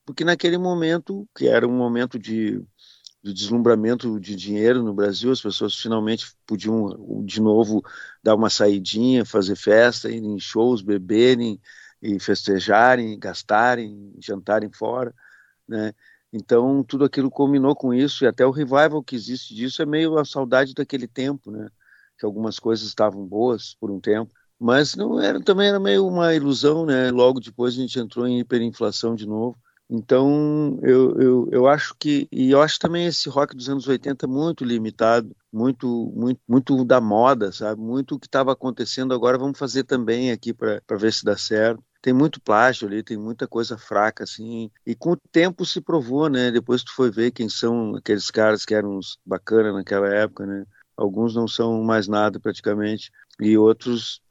porque 0.07 0.25
naquele 0.25 0.57
momento, 0.57 1.29
que 1.37 1.49
era 1.49 1.67
um 1.67 1.77
momento 1.77 2.19
de, 2.19 2.65
de 3.23 3.35
deslumbramento 3.35 4.21
de 4.21 4.37
dinheiro 4.37 4.83
no 4.83 4.95
Brasil, 4.95 5.33
as 5.33 5.41
pessoas 5.43 5.75
finalmente 5.75 6.27
podiam 6.47 7.25
de 7.25 7.41
novo 7.41 7.83
dar 8.23 8.37
uma 8.37 8.49
saidinha, 8.49 9.25
fazer 9.25 9.57
festa, 9.57 10.09
ir 10.11 10.23
em 10.23 10.39
shows, 10.39 10.81
beberem 10.81 11.61
e 12.01 12.21
festejarem, 12.21 13.19
gastarem, 13.19 14.15
jantarem 14.21 14.71
fora, 14.73 15.13
né? 15.69 15.93
Então, 16.33 16.85
tudo 16.85 17.05
aquilo 17.05 17.31
combinou 17.31 17.75
com 17.75 17.95
isso, 17.95 18.25
e 18.25 18.27
até 18.27 18.45
o 18.47 18.51
revival 18.51 19.03
que 19.03 19.17
existe 19.17 19.55
disso 19.55 19.83
é 19.83 19.87
meio 19.87 20.19
a 20.19 20.25
saudade 20.25 20.75
daquele 20.75 21.09
tempo, 21.09 21.51
né? 21.51 21.69
Que 22.19 22.27
algumas 22.27 22.59
coisas 22.59 22.87
estavam 22.87 23.27
boas 23.27 23.75
por 23.81 23.91
um 23.91 24.01
tempo, 24.01 24.33
mas 24.59 24.95
não 24.95 25.21
era, 25.21 25.41
também 25.41 25.69
era 25.69 25.81
meio 25.81 26.07
uma 26.07 26.35
ilusão, 26.35 26.87
né? 26.87 27.11
Logo 27.11 27.41
depois 27.41 27.75
a 27.75 27.79
gente 27.79 27.99
entrou 27.99 28.27
em 28.27 28.39
hiperinflação 28.41 29.15
de 29.15 29.27
novo. 29.27 29.59
Então, 29.89 30.79
eu, 30.83 31.21
eu, 31.21 31.49
eu 31.53 31.69
acho 31.69 31.95
que, 31.97 32.29
e 32.33 32.51
eu 32.51 32.61
acho 32.61 32.79
também 32.79 33.07
esse 33.07 33.29
rock 33.29 33.55
dos 33.57 33.69
anos 33.69 33.87
80 33.87 34.27
muito 34.27 34.65
limitado, 34.65 35.35
muito, 35.53 36.13
muito, 36.15 36.41
muito 36.49 36.85
da 36.85 37.01
moda, 37.01 37.53
sabe? 37.53 37.81
Muito 37.81 38.17
o 38.17 38.19
que 38.19 38.27
estava 38.27 38.53
acontecendo 38.53 39.15
agora, 39.15 39.39
vamos 39.39 39.59
fazer 39.59 39.85
também 39.85 40.33
aqui 40.33 40.53
para 40.53 40.81
ver 40.99 41.13
se 41.13 41.25
dá 41.25 41.37
certo 41.37 41.83
tem 42.07 42.13
muito 42.13 42.41
plágio 42.41 42.87
ali, 42.87 43.03
tem 43.03 43.17
muita 43.17 43.49
coisa 43.49 43.77
fraca, 43.77 44.23
assim. 44.23 44.71
E 44.87 44.95
com 44.95 45.11
o 45.11 45.17
tempo 45.17 45.67
se 45.67 45.81
provou, 45.81 46.29
né? 46.29 46.53
Depois 46.53 46.85
tu 46.85 46.95
foi 46.95 47.11
ver 47.11 47.33
quem 47.33 47.49
são 47.49 47.97
aqueles 47.97 48.31
caras 48.31 48.65
que 48.65 48.77
eram 48.77 49.01
bacana 49.25 49.73
naquela 49.73 50.07
época, 50.15 50.47
né? 50.47 50.65
Alguns 50.97 51.35
não 51.35 51.49
são 51.49 51.83
mais 51.83 52.07
nada 52.07 52.39
praticamente. 52.39 53.11
E 53.41 53.59
outros, 53.59 54.23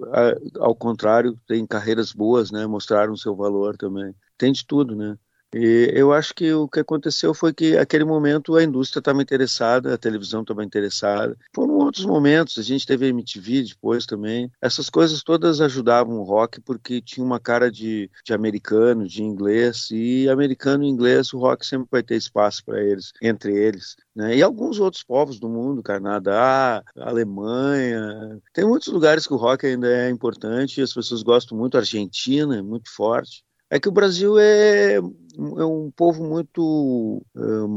ao 0.57 0.74
contrário, 0.74 1.38
têm 1.45 1.67
carreiras 1.67 2.13
boas, 2.13 2.50
né? 2.50 2.65
Mostraram 2.65 3.17
seu 3.17 3.35
valor 3.35 3.75
também. 3.75 4.15
Tem 4.38 4.53
de 4.53 4.65
tudo, 4.65 4.95
né? 4.95 5.17
E 5.54 5.92
eu 5.94 6.12
acho 6.12 6.34
que 6.34 6.52
o 6.54 6.68
que 6.68 6.80
aconteceu 6.80 7.34
foi 7.34 7.54
que, 7.54 7.75
naquele 7.75 8.04
momento, 8.04 8.56
a 8.56 8.64
indústria 8.64 9.00
estava 9.00 9.22
interessada, 9.22 9.94
a 9.94 9.98
televisão 9.98 10.42
estava 10.42 10.64
interessada. 10.64 11.38
Foram 11.54 11.75
outros 11.75 12.06
momentos, 12.06 12.58
a 12.58 12.62
gente 12.62 12.86
teve 12.86 13.06
a 13.06 13.10
MTV 13.10 13.64
depois 13.64 14.06
também. 14.06 14.52
Essas 14.62 14.90
coisas 14.90 15.24
todas 15.24 15.62
ajudavam 15.62 16.18
o 16.18 16.24
rock, 16.24 16.60
porque 16.62 17.02
tinha 17.02 17.25
uma 17.25 17.40
cara 17.40 17.72
de, 17.72 18.10
de 18.24 18.34
americano, 18.34 19.08
de 19.08 19.24
inglês, 19.24 19.90
e 19.92 20.28
americano 20.30 20.84
e 20.84 20.88
inglês, 20.88 21.34
o 21.34 21.40
rock 21.40 21.66
sempre 21.66 21.88
vai 21.92 22.04
ter 22.04 22.16
espaço 22.16 22.64
para 22.66 22.84
eles, 22.84 23.14
entre 23.22 23.56
eles. 23.56 23.96
Né? 24.16 24.38
E 24.38 24.44
alguns 24.44 24.80
outros 24.80 25.04
povos 25.04 25.40
do 25.40 25.50
mundo, 25.50 25.84
Canadá, 25.84 26.84
Alemanha. 26.98 28.40
Tem 28.54 28.66
muitos 28.66 28.88
lugares 28.88 29.28
que 29.28 29.34
o 29.34 29.38
rock 29.38 29.66
ainda 29.66 29.88
é 29.88 30.10
importante, 30.10 30.82
as 30.82 30.94
pessoas 30.94 31.24
gostam 31.24 31.58
muito. 31.58 31.78
Argentina 31.78 32.58
é 32.58 32.62
muito 32.62 32.94
forte. 32.94 33.44
É 33.70 33.80
que 33.80 33.90
o 33.90 33.92
Brasil 33.92 34.38
é 34.38 35.00
é 35.38 35.65
um 35.65 35.92
povo 35.92 36.24
muito 36.24 37.25
uh, 37.36 37.68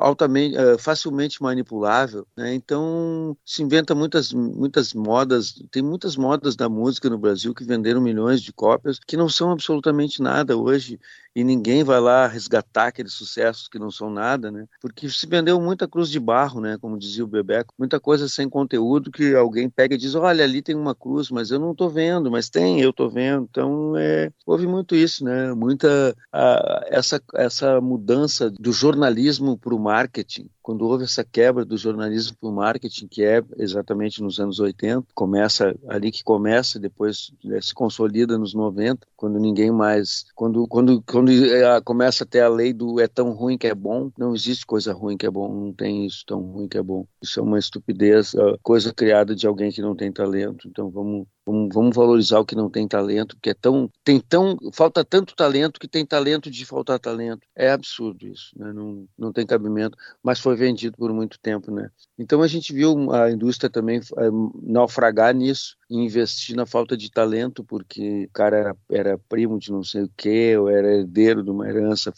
altamente, 0.00 0.56
uh, 0.56 0.78
facilmente 0.78 1.42
manipulável, 1.42 2.26
né? 2.36 2.54
então 2.54 3.36
se 3.44 3.62
inventa 3.62 3.94
muitas, 3.94 4.32
muitas 4.32 4.94
modas, 4.94 5.62
tem 5.70 5.82
muitas 5.82 6.16
modas 6.16 6.56
da 6.56 6.68
música 6.68 7.08
no 7.08 7.18
Brasil 7.18 7.54
que 7.54 7.64
venderam 7.64 8.00
milhões 8.00 8.40
de 8.40 8.52
cópias 8.52 8.98
que 8.98 9.16
não 9.16 9.28
são 9.28 9.50
absolutamente 9.50 10.22
nada 10.22 10.56
hoje 10.56 10.98
e 11.34 11.44
ninguém 11.44 11.84
vai 11.84 12.00
lá 12.00 12.26
resgatar 12.26 12.88
aqueles 12.88 13.12
sucessos 13.12 13.68
que 13.68 13.78
não 13.78 13.90
são 13.90 14.10
nada, 14.10 14.50
né? 14.50 14.66
Porque 14.80 15.08
se 15.08 15.26
vendeu 15.26 15.60
muita 15.60 15.86
cruz 15.86 16.10
de 16.10 16.18
barro, 16.18 16.60
né? 16.60 16.76
Como 16.80 16.98
dizia 16.98 17.22
o 17.22 17.28
Bebeco, 17.28 17.72
muita 17.78 18.00
coisa 18.00 18.28
sem 18.28 18.48
conteúdo 18.48 19.12
que 19.12 19.34
alguém 19.34 19.70
pega 19.70 19.94
e 19.94 19.98
diz, 19.98 20.14
olha, 20.14 20.42
ali 20.42 20.60
tem 20.60 20.74
uma 20.74 20.94
cruz, 20.94 21.30
mas 21.30 21.50
eu 21.50 21.58
não 21.60 21.70
estou 21.70 21.88
vendo, 21.88 22.30
mas 22.30 22.50
tem, 22.50 22.80
eu 22.80 22.90
estou 22.90 23.08
vendo. 23.08 23.46
Então, 23.48 23.96
é, 23.96 24.32
houve 24.44 24.66
muito 24.66 24.96
isso, 24.96 25.24
né? 25.24 25.54
Muita 25.54 26.16
a, 26.32 26.84
essa, 26.90 27.22
essa 27.34 27.80
mudança 27.80 28.50
do 28.50 28.72
jornalismo 28.72 29.56
para 29.56 29.74
o 29.74 29.78
marketing, 29.78 30.50
quando 30.60 30.86
houve 30.86 31.04
essa 31.04 31.24
quebra 31.24 31.64
do 31.64 31.76
jornalismo 31.76 32.36
para 32.38 32.50
o 32.50 32.52
marketing, 32.52 33.06
que 33.06 33.22
é 33.22 33.42
exatamente 33.56 34.20
nos 34.20 34.40
anos 34.40 34.58
80, 34.58 35.06
começa 35.14 35.74
ali 35.88 36.10
que 36.10 36.24
começa, 36.24 36.78
depois 36.78 37.32
né, 37.44 37.60
se 37.60 37.72
consolida 37.72 38.36
nos 38.36 38.54
90, 38.54 39.06
quando 39.16 39.38
ninguém 39.38 39.70
mais, 39.70 40.26
quando, 40.34 40.66
quando, 40.66 41.02
quando 41.02 41.30
é, 41.32 41.80
começa 41.80 42.24
a 42.24 42.26
ter 42.26 42.40
a 42.40 42.48
lei 42.48 42.72
do 42.72 43.00
é 43.00 43.06
tão 43.06 43.32
ruim 43.32 43.56
que 43.56 43.68
é 43.68 43.74
bom, 43.74 44.10
não 44.18 44.34
existe 44.34 44.66
coisa 44.66 44.92
ruim 44.92 45.16
que 45.16 45.26
é 45.26 45.30
bom, 45.30 45.48
não 45.48 45.72
tem 45.72 46.06
isso 46.06 46.24
tão 46.26 46.40
ruim 46.40 46.68
que 46.68 46.76
é 46.76 46.82
bom. 46.82 47.06
Isso 47.22 47.38
é 47.38 47.42
uma 47.42 47.58
estupidez, 47.58 48.32
coisa 48.62 48.92
criada 48.92 49.34
de 49.34 49.46
alguém 49.46 49.70
que 49.70 49.80
não 49.80 49.94
tem 49.94 50.12
talento. 50.12 50.66
Então 50.68 50.90
vamos 50.90 51.26
Vamos, 51.50 51.74
vamos, 51.74 51.96
valorizar 51.96 52.38
o 52.38 52.44
que 52.44 52.54
não 52.54 52.70
tem 52.70 52.86
talento, 52.86 53.36
que 53.42 53.50
é 53.50 53.54
tão 53.54 53.90
tem 54.04 54.20
tão 54.20 54.56
falta 54.72 55.04
tanto 55.04 55.34
talento 55.34 55.80
que 55.80 55.88
tem 55.88 56.06
talento 56.06 56.50
de 56.50 56.64
faltar 56.64 56.98
talento. 56.98 57.40
É 57.56 57.70
absurdo 57.70 58.26
isso, 58.26 58.50
né? 58.56 58.72
não, 58.72 59.06
não 59.18 59.32
tem 59.32 59.46
cabimento, 59.46 59.96
mas 60.22 60.38
foi 60.38 60.54
vendido 60.54 60.96
por 60.96 61.12
muito 61.12 61.38
tempo, 61.40 61.70
né? 61.70 61.90
Então 62.18 62.42
a 62.42 62.46
gente 62.46 62.72
viu 62.72 63.12
a 63.12 63.30
indústria 63.30 63.68
também 63.68 63.98
eh, 63.98 64.30
naufragar 64.62 65.34
nisso 65.34 65.76
investir 65.90 66.54
na 66.54 66.64
falta 66.64 66.96
de 66.96 67.10
talento, 67.10 67.64
porque 67.64 68.24
o 68.24 68.30
cara 68.32 68.56
era, 68.56 68.76
era 68.90 69.18
primo 69.18 69.58
de 69.58 69.72
não 69.72 69.82
sei 69.82 70.04
o 70.04 70.10
que, 70.16 70.56
ou 70.56 70.68
era 70.68 70.98
herdeiro 70.98 71.42
de 71.42 71.50
uma 71.50 71.68
herança, 71.68 72.12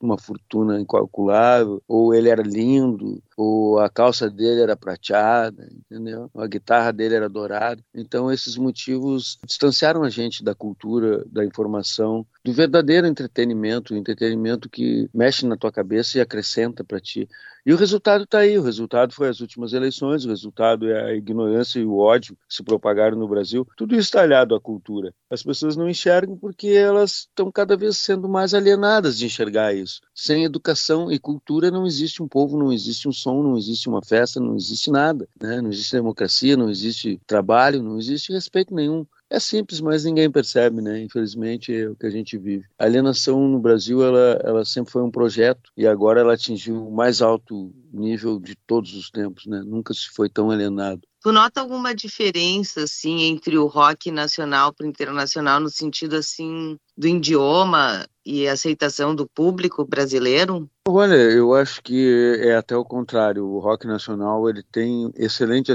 uma 0.00 0.18
fortuna 0.18 0.80
incalculável, 0.80 1.82
ou 1.86 2.14
ele 2.14 2.30
era 2.30 2.42
lindo, 2.42 3.22
ou 3.36 3.78
a 3.78 3.90
calça 3.90 4.30
dele 4.30 4.62
era 4.62 4.76
prateada, 4.76 5.68
entendeu? 5.72 6.30
A 6.34 6.46
guitarra 6.46 6.92
dele 6.92 7.14
era 7.14 7.28
dourada. 7.28 7.82
Então 7.94 8.32
esses 8.32 8.56
motivos 8.56 9.38
distanciaram 9.44 10.02
a 10.02 10.08
gente 10.08 10.42
da 10.42 10.54
cultura, 10.54 11.24
da 11.26 11.44
informação, 11.44 12.26
do 12.46 12.52
verdadeiro 12.52 13.08
entretenimento, 13.08 13.92
o 13.92 13.96
entretenimento 13.96 14.70
que 14.70 15.10
mexe 15.12 15.44
na 15.44 15.56
tua 15.56 15.72
cabeça 15.72 16.16
e 16.16 16.20
acrescenta 16.20 16.84
para 16.84 17.00
ti. 17.00 17.28
E 17.66 17.72
o 17.72 17.76
resultado 17.76 18.22
está 18.22 18.38
aí, 18.38 18.56
o 18.56 18.62
resultado 18.62 19.12
foi 19.12 19.28
as 19.28 19.40
últimas 19.40 19.72
eleições, 19.72 20.24
o 20.24 20.28
resultado 20.28 20.88
é 20.88 21.10
a 21.10 21.14
ignorância 21.16 21.80
e 21.80 21.84
o 21.84 21.98
ódio 21.98 22.36
que 22.48 22.54
se 22.54 22.62
propagaram 22.62 23.18
no 23.18 23.26
Brasil. 23.26 23.66
Tudo 23.76 23.96
está 23.96 24.22
aliado 24.22 24.54
à 24.54 24.60
cultura. 24.60 25.12
As 25.28 25.42
pessoas 25.42 25.76
não 25.76 25.90
enxergam 25.90 26.38
porque 26.38 26.68
elas 26.68 27.26
estão 27.28 27.50
cada 27.50 27.76
vez 27.76 27.96
sendo 27.96 28.28
mais 28.28 28.54
alienadas 28.54 29.18
de 29.18 29.26
enxergar 29.26 29.74
isso. 29.74 30.00
Sem 30.14 30.44
educação 30.44 31.10
e 31.10 31.18
cultura 31.18 31.68
não 31.68 31.84
existe 31.84 32.22
um 32.22 32.28
povo, 32.28 32.56
não 32.56 32.72
existe 32.72 33.08
um 33.08 33.12
som, 33.12 33.42
não 33.42 33.56
existe 33.56 33.88
uma 33.88 34.04
festa, 34.04 34.38
não 34.38 34.54
existe 34.54 34.88
nada. 34.88 35.28
Né? 35.42 35.60
Não 35.60 35.70
existe 35.70 35.96
democracia, 35.96 36.56
não 36.56 36.70
existe 36.70 37.20
trabalho, 37.26 37.82
não 37.82 37.98
existe 37.98 38.32
respeito 38.32 38.72
nenhum. 38.72 39.04
É 39.28 39.40
simples, 39.40 39.80
mas 39.80 40.04
ninguém 40.04 40.30
percebe, 40.30 40.80
né? 40.80 41.02
Infelizmente 41.02 41.74
é 41.74 41.88
o 41.88 41.96
que 41.96 42.06
a 42.06 42.10
gente 42.10 42.38
vive. 42.38 42.64
A 42.78 42.84
alienação 42.84 43.48
no 43.48 43.58
Brasil, 43.58 44.02
ela, 44.04 44.40
ela 44.44 44.64
sempre 44.64 44.92
foi 44.92 45.02
um 45.02 45.10
projeto 45.10 45.70
e 45.76 45.86
agora 45.86 46.20
ela 46.20 46.34
atingiu 46.34 46.86
o 46.86 46.94
mais 46.94 47.20
alto 47.20 47.74
nível 47.92 48.38
de 48.38 48.54
todos 48.54 48.94
os 48.94 49.10
tempos, 49.10 49.46
né? 49.46 49.62
Nunca 49.66 49.92
se 49.92 50.08
foi 50.14 50.28
tão 50.28 50.50
alienado. 50.50 51.02
Tu 51.22 51.32
nota 51.32 51.60
alguma 51.60 51.92
diferença, 51.92 52.84
assim, 52.84 53.22
entre 53.22 53.58
o 53.58 53.66
rock 53.66 54.12
nacional 54.12 54.72
para 54.72 54.86
o 54.86 54.88
internacional 54.88 55.58
no 55.58 55.68
sentido, 55.68 56.14
assim, 56.14 56.76
do 56.96 57.08
idioma 57.08 58.06
e 58.24 58.46
aceitação 58.46 59.12
do 59.12 59.28
público 59.28 59.84
brasileiro? 59.84 60.70
Olha, 60.86 61.14
eu 61.14 61.52
acho 61.52 61.82
que 61.82 62.38
é 62.38 62.54
até 62.54 62.76
o 62.76 62.84
contrário. 62.84 63.44
O 63.44 63.58
rock 63.58 63.88
nacional 63.88 64.48
ele 64.48 64.62
tem 64.62 65.10
excelente 65.16 65.72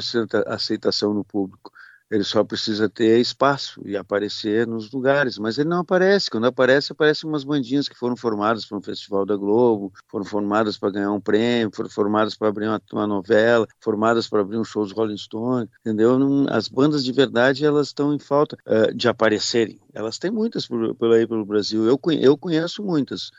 aceitação 0.48 1.14
no 1.14 1.26
público. 1.26 1.70
Ele 2.12 2.26
só 2.26 2.44
precisa 2.44 2.90
ter 2.90 3.20
espaço 3.22 3.82
e 3.86 3.96
aparecer 3.96 4.68
nos 4.68 4.92
lugares, 4.92 5.38
mas 5.38 5.58
ele 5.58 5.70
não 5.70 5.80
aparece. 5.80 6.30
Quando 6.30 6.46
aparece, 6.46 6.92
aparecem 6.92 7.30
umas 7.30 7.46
bandinhas 7.46 7.88
que 7.88 7.98
foram 7.98 8.18
formadas 8.18 8.66
para 8.66 8.78
um 8.78 8.82
festival 8.82 9.26
da 9.26 9.38
Globo, 9.38 9.94
foram 10.10 10.26
formadas 10.26 10.78
para 10.78 10.92
ganhar 10.92 11.12
um 11.14 11.22
prêmio, 11.22 11.72
foram 11.74 11.90
formadas 11.90 12.36
para 12.36 12.50
abrir 12.50 12.68
uma, 12.68 12.82
uma, 12.92 13.08
novela, 13.08 13.66
formadas 13.80 14.28
para 14.28 14.42
abrir 14.42 14.58
um 14.58 14.64
show 14.64 14.84
dos 14.84 14.92
Rolling 14.92 15.18
Stones, 15.18 15.70
entendeu? 15.80 16.20
Não, 16.20 16.48
as 16.50 16.68
bandas 16.68 17.06
de 17.06 17.14
verdade, 17.14 17.66
elas 17.66 17.88
estão 17.88 18.14
em 18.14 18.20
falta 18.20 18.58
uh, 18.68 18.94
de 18.94 19.08
aparecerem. 19.08 19.80
Elas 19.94 20.18
têm 20.18 20.32
muitas 20.32 20.68
por, 20.68 20.94
por 20.96 21.14
aí 21.14 21.26
pelo 21.26 21.46
Brasil. 21.46 21.86
Eu, 21.86 21.98
eu 22.20 22.38
conheço 22.38 22.84
muitas, 22.84 23.32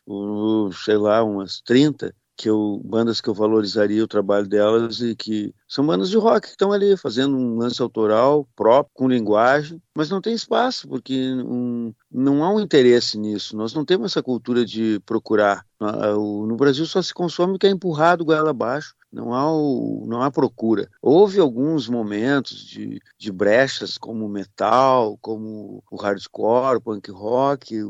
sei 0.85 0.97
lá, 0.97 1.23
umas 1.23 1.61
30, 1.61 2.14
que 2.43 2.51
eu 2.51 2.83
bandas 2.85 3.21
que 3.21 3.29
eu 3.29 3.35
valorizaria 3.35 4.03
o 4.03 4.09
trabalho 4.09 4.49
delas 4.49 5.01
e 5.01 5.15
que 5.15 5.55
são 5.69 5.87
bandas 5.87 6.11
de 6.11 6.17
rock 6.17 6.49
que 6.49 6.49
estão 6.49 6.73
ali 6.73 6.97
fazendo 6.97 7.37
um 7.37 7.57
lance 7.57 7.81
autoral 7.81 8.49
próprio 8.57 8.93
com 8.93 9.09
linguagem, 9.09 9.81
mas 9.95 10.11
não 10.11 10.21
tem 10.21 10.35
espaço 10.35 10.89
porque 10.89 11.15
um, 11.15 11.95
não 12.11 12.43
há 12.43 12.53
um 12.53 12.59
interesse 12.59 13.17
nisso. 13.17 13.57
Nós 13.57 13.73
não 13.73 13.85
temos 13.85 14.11
essa 14.11 14.21
cultura 14.25 14.65
de 14.65 14.99
procurar. 15.07 15.65
No 15.79 16.57
Brasil 16.57 16.85
só 16.85 17.01
se 17.01 17.15
consome 17.15 17.55
o 17.55 17.59
que 17.61 17.69
é 17.69 17.71
empurrado 17.71 18.25
goela 18.25 18.51
abaixo. 18.51 18.97
Não 19.13 19.33
há, 19.33 19.49
o, 19.49 20.05
não 20.09 20.21
há 20.21 20.29
procura. 20.29 20.91
Houve 21.01 21.39
alguns 21.39 21.89
momentos 21.89 22.67
de, 22.67 23.01
de 23.17 23.31
brechas, 23.31 23.97
como 23.97 24.29
metal, 24.29 25.17
como 25.21 25.81
o 25.93 25.97
hardcore, 25.97 26.79
o 26.79 26.81
punk 26.81 27.09
rock, 27.13 27.85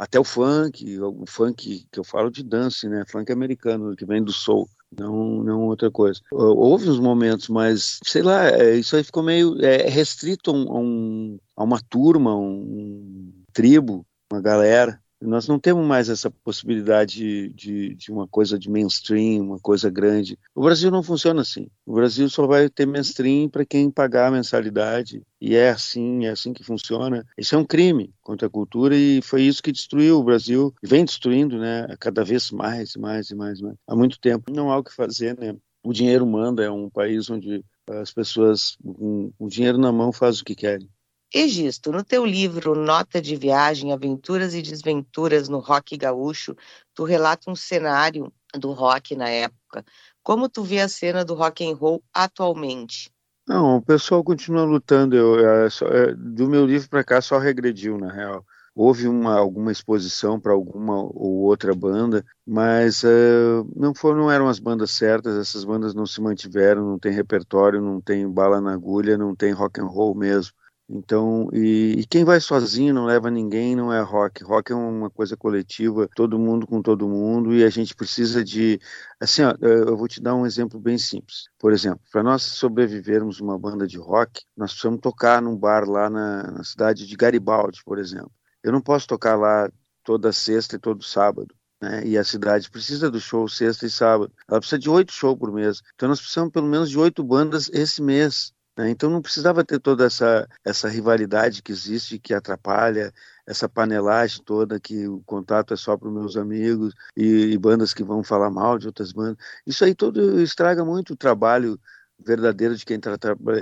até 0.00 0.18
o 0.18 0.24
funk, 0.24 0.98
o 0.98 1.26
funk 1.26 1.86
que 1.92 2.00
eu 2.00 2.04
falo 2.04 2.30
de 2.30 2.42
dance, 2.42 2.88
né? 2.88 3.04
Funk 3.06 3.30
americano, 3.30 3.94
que 3.94 4.06
vem 4.06 4.24
do 4.24 4.32
soul, 4.32 4.66
não, 4.98 5.44
não 5.44 5.60
outra 5.66 5.90
coisa. 5.90 6.22
Houve 6.32 6.88
uns 6.88 6.98
momentos, 6.98 7.48
mas 7.48 7.98
sei 8.02 8.22
lá, 8.22 8.48
é, 8.48 8.76
isso 8.76 8.96
aí 8.96 9.04
ficou 9.04 9.22
meio 9.22 9.62
é, 9.62 9.88
restrito 9.90 10.50
a, 10.52 10.54
um, 10.54 11.38
a 11.54 11.62
uma 11.62 11.78
turma, 11.82 12.34
um 12.34 13.30
tribo, 13.52 14.06
uma 14.32 14.40
galera. 14.40 14.98
Nós 15.20 15.46
não 15.46 15.58
temos 15.58 15.86
mais 15.86 16.08
essa 16.08 16.30
possibilidade 16.30 17.50
de, 17.50 17.94
de, 17.94 18.10
uma 18.10 18.26
coisa 18.26 18.58
de 18.58 18.70
mainstream, 18.70 19.42
uma 19.42 19.58
coisa 19.58 19.90
grande. 19.90 20.38
O 20.54 20.62
Brasil 20.62 20.90
não 20.90 21.02
funciona 21.02 21.42
assim. 21.42 21.68
O 21.84 21.92
Brasil 21.92 22.28
só 22.30 22.46
vai 22.46 22.70
ter 22.70 22.86
mainstream 22.86 23.48
para 23.48 23.66
quem 23.66 23.90
pagar 23.90 24.28
a 24.28 24.30
mensalidade. 24.30 25.22
E 25.38 25.54
é 25.54 25.70
assim, 25.70 26.24
é 26.24 26.30
assim 26.30 26.54
que 26.54 26.64
funciona. 26.64 27.26
Isso 27.36 27.54
é 27.54 27.58
um 27.58 27.64
crime 27.64 28.14
contra 28.22 28.46
a 28.46 28.50
cultura 28.50 28.96
e 28.96 29.20
foi 29.22 29.42
isso 29.42 29.62
que 29.62 29.72
destruiu 29.72 30.18
o 30.18 30.24
Brasil. 30.24 30.74
E 30.82 30.86
vem 30.86 31.04
destruindo, 31.04 31.58
né? 31.58 31.86
Cada 32.00 32.24
vez 32.24 32.50
mais, 32.50 32.96
mais 32.96 33.30
e 33.30 33.34
mais, 33.34 33.60
mais. 33.60 33.76
Há 33.86 33.94
muito 33.94 34.18
tempo. 34.18 34.50
Não 34.50 34.70
há 34.72 34.78
o 34.78 34.84
que 34.84 34.94
fazer, 34.94 35.38
né? 35.38 35.54
O 35.82 35.92
dinheiro 35.92 36.26
manda. 36.26 36.64
É 36.64 36.70
um 36.70 36.88
país 36.88 37.28
onde 37.28 37.62
as 37.88 38.12
pessoas, 38.12 38.76
com 38.82 39.32
o 39.38 39.48
dinheiro 39.48 39.76
na 39.76 39.92
mão, 39.92 40.12
fazem 40.12 40.40
o 40.40 40.44
que 40.44 40.54
querem. 40.54 40.88
Egisto, 41.32 41.92
no 41.92 42.02
teu 42.02 42.26
livro 42.26 42.74
Nota 42.74 43.22
de 43.22 43.36
Viagem, 43.36 43.92
Aventuras 43.92 44.52
e 44.52 44.60
Desventuras 44.60 45.48
no 45.48 45.60
Rock 45.60 45.96
Gaúcho, 45.96 46.56
tu 46.92 47.04
relata 47.04 47.48
um 47.48 47.54
cenário 47.54 48.32
do 48.54 48.72
rock 48.72 49.14
na 49.14 49.28
época. 49.28 49.84
Como 50.24 50.48
tu 50.48 50.64
vê 50.64 50.80
a 50.80 50.88
cena 50.88 51.24
do 51.24 51.34
rock 51.34 51.64
and 51.64 51.76
roll 51.76 52.02
atualmente? 52.12 53.12
Não, 53.46 53.76
o 53.76 53.82
pessoal 53.82 54.24
continua 54.24 54.64
lutando. 54.64 55.16
Eu, 55.16 55.38
é, 55.38 55.66
é, 55.66 56.14
do 56.14 56.48
meu 56.48 56.66
livro 56.66 56.88
para 56.88 57.04
cá 57.04 57.20
só 57.20 57.38
regrediu, 57.38 57.96
na 57.96 58.12
real. 58.12 58.44
Houve 58.74 59.06
uma, 59.06 59.38
alguma 59.38 59.70
exposição 59.70 60.40
para 60.40 60.52
alguma 60.52 60.96
ou 60.96 61.42
outra 61.42 61.74
banda, 61.74 62.24
mas 62.46 63.04
uh, 63.04 63.68
não 63.76 63.94
foram, 63.94 64.22
não 64.22 64.30
eram 64.30 64.48
as 64.48 64.58
bandas 64.58 64.90
certas. 64.90 65.36
Essas 65.36 65.64
bandas 65.64 65.94
não 65.94 66.06
se 66.06 66.20
mantiveram, 66.20 66.84
não 66.84 66.98
tem 66.98 67.12
repertório, 67.12 67.80
não 67.80 68.00
tem 68.00 68.28
bala 68.28 68.60
na 68.60 68.72
agulha, 68.72 69.16
não 69.16 69.34
tem 69.34 69.52
rock 69.52 69.80
and 69.80 69.86
roll 69.86 70.14
mesmo. 70.14 70.52
Então, 70.92 71.48
e, 71.52 72.00
e, 72.00 72.06
quem 72.06 72.24
vai 72.24 72.40
sozinho 72.40 72.92
não 72.92 73.04
leva 73.04 73.30
ninguém, 73.30 73.76
não 73.76 73.92
é 73.92 74.00
rock. 74.00 74.42
Rock 74.42 74.72
é 74.72 74.74
uma 74.74 75.08
coisa 75.08 75.36
coletiva, 75.36 76.08
todo 76.16 76.36
mundo 76.36 76.66
com 76.66 76.82
todo 76.82 77.08
mundo, 77.08 77.54
e 77.54 77.62
a 77.62 77.70
gente 77.70 77.94
precisa 77.94 78.42
de. 78.42 78.80
Assim, 79.20 79.42
ó, 79.42 79.54
eu 79.60 79.96
vou 79.96 80.08
te 80.08 80.20
dar 80.20 80.34
um 80.34 80.44
exemplo 80.44 80.80
bem 80.80 80.98
simples. 80.98 81.44
Por 81.60 81.72
exemplo, 81.72 82.00
para 82.10 82.24
nós 82.24 82.42
sobrevivermos 82.42 83.40
uma 83.40 83.56
banda 83.56 83.86
de 83.86 83.98
rock, 83.98 84.42
nós 84.56 84.72
precisamos 84.72 85.00
tocar 85.00 85.40
num 85.40 85.56
bar 85.56 85.88
lá 85.88 86.10
na, 86.10 86.50
na 86.50 86.64
cidade 86.64 87.06
de 87.06 87.16
Garibaldi, 87.16 87.82
por 87.84 87.96
exemplo. 87.96 88.32
Eu 88.60 88.72
não 88.72 88.80
posso 88.80 89.06
tocar 89.06 89.36
lá 89.36 89.70
toda 90.02 90.32
sexta 90.32 90.74
e 90.74 90.78
todo 90.78 91.04
sábado. 91.04 91.54
Né? 91.80 92.04
E 92.04 92.18
a 92.18 92.24
cidade 92.24 92.68
precisa 92.68 93.08
do 93.08 93.20
show 93.20 93.48
sexta 93.48 93.86
e 93.86 93.90
sábado. 93.90 94.32
Ela 94.48 94.58
precisa 94.58 94.78
de 94.78 94.90
oito 94.90 95.12
shows 95.12 95.38
por 95.38 95.52
mês. 95.52 95.80
Então 95.94 96.08
nós 96.08 96.20
precisamos 96.20 96.52
pelo 96.52 96.66
menos 96.66 96.90
de 96.90 96.98
oito 96.98 97.22
bandas 97.22 97.70
esse 97.72 98.02
mês. 98.02 98.52
Né? 98.80 98.90
Então 98.90 99.10
não 99.10 99.20
precisava 99.20 99.62
ter 99.62 99.78
toda 99.78 100.06
essa, 100.06 100.48
essa 100.64 100.88
rivalidade 100.88 101.62
que 101.62 101.70
existe, 101.70 102.18
que 102.18 102.32
atrapalha, 102.32 103.12
essa 103.46 103.68
panelagem 103.68 104.42
toda, 104.42 104.80
que 104.80 105.06
o 105.06 105.20
contato 105.26 105.74
é 105.74 105.76
só 105.76 105.96
para 105.96 106.08
os 106.08 106.14
meus 106.14 106.36
amigos 106.36 106.94
e, 107.14 107.52
e, 107.52 107.58
bandas 107.58 107.92
que 107.92 108.02
vão 108.02 108.24
falar 108.24 108.50
mal 108.50 108.78
de 108.78 108.86
outras 108.86 109.12
bandas. 109.12 109.36
Isso 109.66 109.84
aí 109.84 109.94
tudo 109.94 110.40
estraga 110.40 110.82
muito 110.84 111.12
o 111.12 111.16
trabalho 111.16 111.78
verdadeiro 112.18 112.74
de 112.76 112.84
quem 112.86 112.96
está 112.96 113.16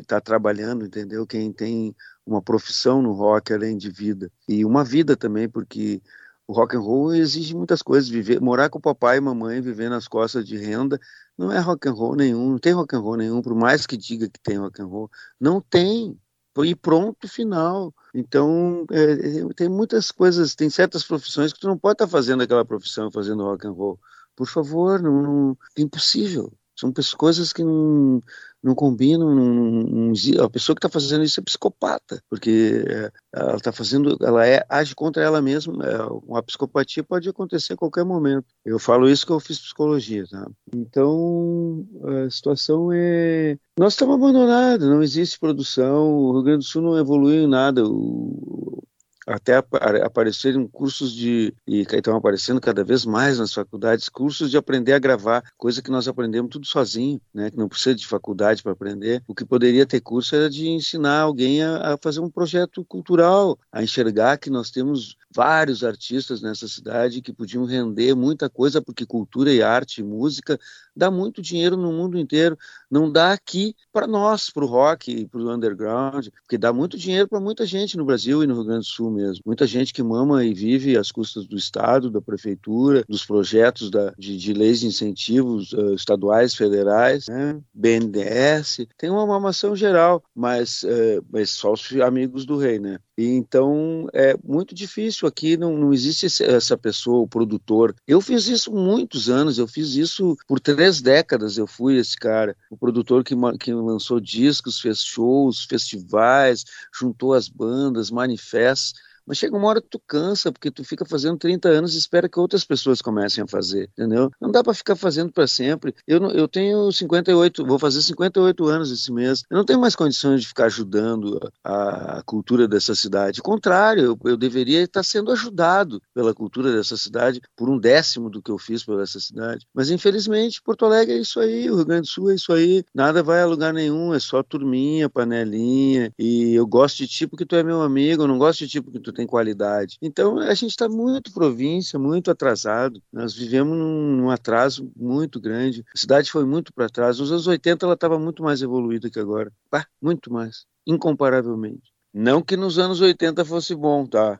tá 0.06 0.20
trabalhando, 0.20 0.84
entendeu? 0.84 1.26
Quem 1.26 1.52
tem 1.52 1.94
uma 2.26 2.42
profissão 2.42 3.02
no 3.02 3.12
rock 3.12 3.52
além 3.52 3.76
de 3.76 3.90
vida. 3.90 4.30
E 4.48 4.64
uma 4.64 4.84
vida 4.84 5.16
também, 5.16 5.48
porque 5.48 6.00
o 6.46 6.52
rock 6.52 6.76
and 6.76 6.80
roll 6.80 7.14
exige 7.14 7.54
muitas 7.54 7.82
coisas, 7.82 8.08
viver, 8.08 8.40
morar 8.40 8.68
com 8.70 8.78
o 8.78 8.82
papai 8.82 9.18
e 9.18 9.20
mamãe, 9.20 9.60
viver 9.60 9.90
nas 9.90 10.08
costas 10.08 10.46
de 10.46 10.56
renda, 10.56 11.00
não 11.38 11.52
é 11.52 11.60
rock 11.60 11.88
and 11.88 11.92
roll 11.92 12.16
nenhum, 12.16 12.50
não 12.50 12.58
tem 12.58 12.72
rock 12.72 12.96
and 12.96 13.00
roll 13.00 13.16
nenhum, 13.16 13.40
por 13.40 13.54
mais 13.54 13.86
que 13.86 13.96
diga 13.96 14.28
que 14.28 14.40
tem 14.40 14.58
rock 14.58 14.82
and 14.82 14.86
roll, 14.86 15.10
não 15.40 15.60
tem. 15.60 16.18
E 16.60 16.74
pronto, 16.74 17.28
final. 17.28 17.94
Então, 18.12 18.84
é, 18.90 19.12
é, 19.12 19.54
tem 19.54 19.68
muitas 19.68 20.10
coisas, 20.10 20.56
tem 20.56 20.68
certas 20.68 21.04
profissões 21.04 21.52
que 21.52 21.60
tu 21.60 21.68
não 21.68 21.78
pode 21.78 21.94
estar 21.94 22.06
tá 22.06 22.10
fazendo 22.10 22.42
aquela 22.42 22.64
profissão 22.64 23.12
fazendo 23.12 23.44
rock 23.44 23.64
and 23.64 23.70
roll. 23.70 24.00
Por 24.34 24.48
favor, 24.48 25.00
não, 25.00 25.22
não 25.22 25.58
é 25.76 25.82
impossível. 25.82 26.52
São 26.74 26.92
coisas 27.16 27.52
que 27.52 27.62
não, 27.62 28.20
não 28.62 28.74
combinam. 28.74 29.34
Não, 29.34 29.54
não, 29.54 30.44
a 30.44 30.50
pessoa 30.50 30.74
que 30.74 30.78
está 30.78 30.88
fazendo 30.88 31.24
isso 31.24 31.40
é 31.40 31.42
psicopata, 31.42 32.22
porque 32.28 32.84
é, 32.86 33.10
ela 33.32 33.56
está 33.56 33.72
fazendo, 33.72 34.16
ela 34.20 34.46
é, 34.46 34.64
age 34.68 34.94
contra 34.94 35.22
ela 35.22 35.40
mesma. 35.40 35.84
É, 35.84 36.02
uma 36.26 36.42
psicopatia 36.42 37.02
pode 37.02 37.28
acontecer 37.28 37.74
a 37.74 37.76
qualquer 37.76 38.04
momento. 38.04 38.46
Eu 38.64 38.78
falo 38.78 39.08
isso 39.08 39.26
que 39.26 39.32
eu 39.32 39.40
fiz 39.40 39.58
psicologia, 39.58 40.24
tá? 40.28 40.48
Então 40.74 41.86
a 42.26 42.30
situação 42.30 42.90
é, 42.92 43.56
nós 43.78 43.92
estamos 43.94 44.16
abandonados, 44.16 44.88
não 44.88 45.02
existe 45.02 45.38
produção. 45.38 46.12
O 46.12 46.32
Rio 46.32 46.42
Grande 46.42 46.58
do 46.58 46.64
Sul 46.64 46.82
não 46.82 46.98
evoluiu 46.98 47.44
em 47.44 47.48
nada. 47.48 47.86
O, 47.86 48.82
até 49.28 49.56
aparecerem 50.02 50.66
cursos 50.66 51.12
de 51.12 51.54
e 51.66 51.82
estão 51.82 52.16
aparecendo 52.16 52.60
cada 52.60 52.82
vez 52.82 53.04
mais 53.04 53.38
nas 53.38 53.52
faculdades 53.52 54.08
cursos 54.08 54.50
de 54.50 54.56
aprender 54.56 54.92
a 54.92 54.98
gravar 54.98 55.44
coisa 55.56 55.82
que 55.82 55.90
nós 55.90 56.08
aprendemos 56.08 56.50
tudo 56.50 56.66
sozinho 56.66 57.20
né 57.32 57.50
que 57.50 57.56
não 57.56 57.68
precisa 57.68 57.94
de 57.94 58.06
faculdade 58.06 58.62
para 58.62 58.72
aprender. 58.72 59.22
O 59.26 59.34
que 59.34 59.44
poderia 59.44 59.86
ter 59.86 60.00
curso 60.00 60.34
era 60.34 60.48
de 60.48 60.68
ensinar 60.68 61.20
alguém 61.20 61.62
a, 61.62 61.94
a 61.94 61.98
fazer 61.98 62.20
um 62.20 62.30
projeto 62.30 62.84
cultural 62.84 63.58
a 63.70 63.82
enxergar 63.82 64.38
que 64.38 64.50
nós 64.50 64.70
temos 64.70 65.16
vários 65.34 65.84
artistas 65.84 66.40
nessa 66.40 66.66
cidade 66.66 67.20
que 67.20 67.32
podiam 67.32 67.64
render 67.64 68.14
muita 68.14 68.48
coisa 68.48 68.80
porque 68.80 69.04
cultura 69.04 69.52
e 69.52 69.62
arte 69.62 70.00
e 70.00 70.04
música 70.04 70.58
dá 70.96 71.10
muito 71.10 71.40
dinheiro 71.40 71.76
no 71.76 71.92
mundo 71.92 72.18
inteiro. 72.18 72.58
Não 72.90 73.10
dá 73.10 73.32
aqui 73.32 73.74
para 73.92 74.06
nós, 74.06 74.50
para 74.50 74.64
o 74.64 74.66
rock 74.66 75.12
e 75.12 75.26
para 75.26 75.40
o 75.40 75.54
underground, 75.54 76.28
porque 76.42 76.58
dá 76.58 76.72
muito 76.72 76.98
dinheiro 76.98 77.28
para 77.28 77.38
muita 77.38 77.64
gente 77.64 77.96
no 77.96 78.04
Brasil 78.04 78.42
e 78.42 78.46
no 78.46 78.54
Rio 78.54 78.64
Grande 78.64 78.80
do 78.80 78.86
Sul 78.86 79.10
mesmo. 79.10 79.42
Muita 79.46 79.66
gente 79.66 79.92
que 79.92 80.02
mama 80.02 80.44
e 80.44 80.52
vive 80.52 80.96
às 80.96 81.12
custas 81.12 81.46
do 81.46 81.56
Estado, 81.56 82.10
da 82.10 82.20
Prefeitura, 82.20 83.04
dos 83.08 83.24
projetos 83.24 83.90
da, 83.90 84.12
de, 84.18 84.36
de, 84.36 84.52
leis 84.52 84.80
de 84.80 84.86
incentivos 84.86 85.72
uh, 85.72 85.94
estaduais, 85.94 86.54
federais, 86.54 87.26
né? 87.28 87.60
BNDES. 87.72 88.86
Tem 88.96 89.10
uma 89.10 89.26
mamação 89.26 89.76
geral, 89.76 90.22
mas, 90.34 90.82
uh, 90.82 91.24
mas 91.30 91.50
só 91.50 91.72
os 91.72 91.92
amigos 92.00 92.44
do 92.44 92.56
rei, 92.56 92.78
né? 92.78 92.98
Então 93.20 94.06
é 94.12 94.36
muito 94.44 94.72
difícil 94.72 95.26
aqui, 95.26 95.56
não, 95.56 95.76
não 95.76 95.92
existe 95.92 96.26
essa 96.44 96.78
pessoa, 96.78 97.18
o 97.18 97.26
produtor. 97.26 97.92
Eu 98.06 98.20
fiz 98.20 98.46
isso 98.46 98.72
muitos 98.72 99.28
anos, 99.28 99.58
eu 99.58 99.66
fiz 99.66 99.96
isso 99.96 100.36
por 100.46 100.60
três 100.60 101.00
décadas. 101.00 101.58
Eu 101.58 101.66
fui 101.66 101.96
esse 101.96 102.16
cara, 102.16 102.56
o 102.70 102.76
produtor 102.76 103.24
que, 103.24 103.34
que 103.58 103.72
lançou 103.72 104.20
discos, 104.20 104.78
fez 104.80 105.00
shows, 105.00 105.64
festivais, 105.64 106.64
juntou 106.94 107.34
as 107.34 107.48
bandas, 107.48 108.08
manifestos. 108.08 109.07
Mas 109.28 109.36
chega 109.36 109.54
uma 109.54 109.68
hora 109.68 109.82
que 109.82 109.88
tu 109.88 110.00
cansa, 110.06 110.50
porque 110.50 110.70
tu 110.70 110.82
fica 110.82 111.04
fazendo 111.04 111.36
30 111.36 111.68
anos 111.68 111.94
e 111.94 111.98
espera 111.98 112.28
que 112.28 112.40
outras 112.40 112.64
pessoas 112.64 113.02
comecem 113.02 113.44
a 113.44 113.46
fazer, 113.46 113.90
entendeu? 113.92 114.30
Não 114.40 114.50
dá 114.50 114.64
para 114.64 114.72
ficar 114.72 114.96
fazendo 114.96 115.30
para 115.30 115.46
sempre. 115.46 115.94
Eu, 116.06 116.18
eu 116.30 116.48
tenho 116.48 116.90
58, 116.90 117.66
vou 117.66 117.78
fazer 117.78 118.00
58 118.00 118.66
anos 118.66 118.90
esse 118.90 119.12
mês. 119.12 119.42
Eu 119.50 119.58
não 119.58 119.64
tenho 119.66 119.78
mais 119.78 119.94
condições 119.94 120.40
de 120.40 120.48
ficar 120.48 120.64
ajudando 120.64 121.38
a, 121.62 122.18
a 122.18 122.22
cultura 122.22 122.66
dessa 122.66 122.94
cidade. 122.94 123.40
Ao 123.40 123.44
contrário, 123.44 124.02
eu, 124.02 124.18
eu 124.30 124.36
deveria 124.36 124.82
estar 124.82 125.02
sendo 125.02 125.30
ajudado 125.30 126.00
pela 126.14 126.32
cultura 126.32 126.72
dessa 126.72 126.96
cidade 126.96 127.42
por 127.54 127.68
um 127.68 127.78
décimo 127.78 128.30
do 128.30 128.40
que 128.40 128.50
eu 128.50 128.56
fiz 128.58 128.82
por 128.82 128.98
essa 129.02 129.20
cidade. 129.20 129.66
Mas 129.74 129.90
infelizmente, 129.90 130.62
Porto 130.62 130.86
Alegre 130.86 131.16
é 131.16 131.20
isso 131.20 131.38
aí, 131.38 131.70
o 131.70 131.76
Rio 131.76 131.84
Grande 131.84 132.02
do 132.02 132.08
Sul 132.08 132.30
é 132.30 132.34
isso 132.34 132.52
aí. 132.52 132.82
Nada 132.94 133.22
vai 133.22 133.42
a 133.42 133.46
lugar 133.46 133.74
nenhum, 133.74 134.14
é 134.14 134.18
só 134.18 134.42
turminha, 134.42 135.10
panelinha. 135.10 136.10
E 136.18 136.54
eu 136.54 136.66
gosto 136.66 136.96
de 136.96 137.08
ti 137.08 137.26
porque 137.26 137.44
tu 137.44 137.56
é 137.56 137.62
meu 137.62 137.82
amigo, 137.82 138.22
eu 138.22 138.28
não 138.28 138.38
gosto 138.38 138.60
de 138.60 138.68
ti 138.68 138.80
porque 138.80 138.98
tu 138.98 139.12
tem 139.18 139.26
qualidade. 139.26 139.98
Então 140.00 140.38
a 140.38 140.54
gente 140.54 140.70
está 140.70 140.88
muito 140.88 141.32
província, 141.32 141.98
muito 141.98 142.30
atrasado. 142.30 143.02
Nós 143.12 143.34
vivemos 143.34 143.76
num, 143.76 144.30
atraso 144.30 144.92
muito 144.94 145.40
grande. 145.40 145.84
A 145.92 145.98
cidade 145.98 146.30
foi 146.30 146.44
muito 146.44 146.72
para 146.72 146.88
trás. 146.88 147.18
Nos 147.18 147.32
anos 147.32 147.48
80 147.48 147.84
ela 147.84 147.94
estava 147.94 148.16
muito 148.16 148.44
mais 148.44 148.62
evoluída 148.62 149.10
que 149.10 149.18
agora. 149.18 149.52
Bah, 149.68 149.84
muito 150.00 150.32
mais, 150.32 150.66
incomparavelmente. 150.86 151.92
Não 152.14 152.40
que 152.40 152.56
nos 152.56 152.78
anos 152.78 153.00
80 153.00 153.44
fosse 153.44 153.74
bom, 153.74 154.06
tá? 154.06 154.38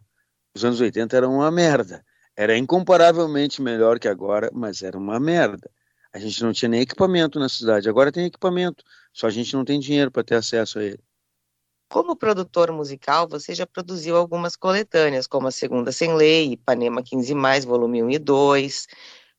Os 0.54 0.64
anos 0.64 0.80
80 0.80 1.16
eram 1.16 1.34
uma 1.34 1.50
merda. 1.50 2.04
Era 2.36 2.56
incomparavelmente 2.56 3.60
melhor 3.60 3.98
que 3.98 4.06
agora, 4.06 4.48
mas 4.54 4.82
era 4.82 4.96
uma 4.96 5.18
merda. 5.18 5.68
A 6.12 6.20
gente 6.20 6.40
não 6.40 6.52
tinha 6.52 6.68
nem 6.68 6.82
equipamento 6.82 7.40
na 7.40 7.48
cidade, 7.48 7.88
agora 7.88 8.12
tem 8.12 8.26
equipamento, 8.26 8.84
só 9.12 9.26
a 9.26 9.30
gente 9.30 9.54
não 9.54 9.64
tem 9.64 9.78
dinheiro 9.80 10.10
para 10.10 10.22
ter 10.22 10.36
acesso 10.36 10.78
a 10.78 10.84
ele. 10.84 11.00
Como 11.88 12.14
produtor 12.14 12.70
musical, 12.70 13.26
você 13.26 13.54
já 13.54 13.66
produziu 13.66 14.16
algumas 14.16 14.54
coletâneas, 14.56 15.26
como 15.26 15.48
a 15.48 15.50
Segunda 15.50 15.90
Sem 15.90 16.14
Lei, 16.14 16.52
Ipanema 16.52 17.02
15, 17.02 17.34
volume 17.66 18.02
1 18.02 18.10
e 18.10 18.18
2. 18.18 18.86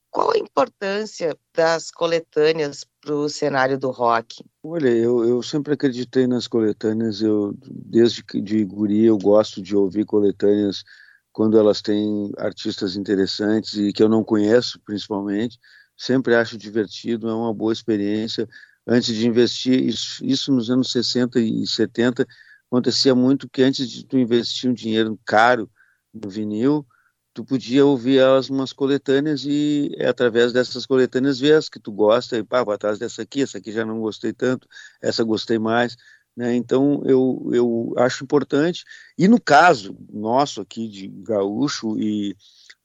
Qual 0.09 0.31
a 0.31 0.38
importância 0.38 1.38
das 1.53 1.91
coletâneas 1.91 2.83
para 2.99 3.13
o 3.13 3.29
cenário 3.29 3.77
do 3.77 3.91
rock? 3.91 4.43
Olha, 4.63 4.89
eu, 4.89 5.23
eu 5.23 5.43
sempre 5.43 5.73
acreditei 5.73 6.25
nas 6.25 6.47
coletâneas, 6.47 7.21
eu 7.21 7.53
desde 7.63 8.23
que 8.23 8.41
de 8.41 8.65
guri 8.65 9.05
eu 9.05 9.17
gosto 9.19 9.62
de 9.62 9.75
ouvir 9.75 10.05
coletâneas 10.05 10.83
quando 11.31 11.57
elas 11.59 11.81
têm 11.83 12.31
artistas 12.39 12.95
interessantes 12.95 13.75
e 13.75 13.93
que 13.93 14.01
eu 14.01 14.09
não 14.09 14.23
conheço, 14.23 14.79
principalmente. 14.83 15.59
Sempre 15.95 16.33
acho 16.33 16.57
divertido, 16.57 17.29
é 17.29 17.33
uma 17.33 17.53
boa 17.53 17.71
experiência. 17.71 18.49
Antes 18.91 19.15
de 19.15 19.28
investir, 19.28 19.80
isso, 19.84 20.25
isso 20.25 20.52
nos 20.52 20.71
anos 20.71 20.91
60 20.91 21.39
e 21.39 21.67
70, 21.67 22.25
acontecia 22.65 23.13
muito 23.13 23.47
que 23.47 23.62
antes 23.62 23.88
de 23.88 24.04
tu 24.04 24.17
investir 24.17 24.67
um 24.67 24.73
dinheiro 24.73 25.19
caro 25.23 25.69
no 26.12 26.28
vinil, 26.28 26.84
tu 27.32 27.45
podia 27.45 27.86
ouvir 27.86 28.17
elas 28.17 28.49
umas 28.49 28.73
coletâneas 28.73 29.45
e 29.45 29.91
é 29.95 30.08
através 30.08 30.52
dessas 30.52 30.88
coletâneas 30.88 31.39
ver 31.39 31.54
as 31.54 31.69
que 31.69 31.80
tu 31.80 31.91
gosta 31.91 32.36
e 32.36 32.43
pá, 32.43 32.63
vou 32.63 32.73
atrás 32.73 32.97
dessa 32.97 33.21
aqui, 33.21 33.43
essa 33.43 33.60
aqui 33.60 33.71
já 33.71 33.86
não 33.86 33.99
gostei 33.99 34.34
tanto, 34.34 34.67
essa 34.99 35.23
gostei 35.23 35.60
mais, 35.60 35.95
né? 36.36 36.56
Então 36.56 37.04
eu, 37.06 37.47
eu 37.54 37.93
acho 37.95 38.23
importante 38.23 38.84
e 39.15 39.28
no 39.28 39.39
caso 39.39 39.95
nosso 40.12 40.62
aqui 40.62 40.88
de 40.88 41.08
gaúcho 41.08 41.95
e 41.99 42.36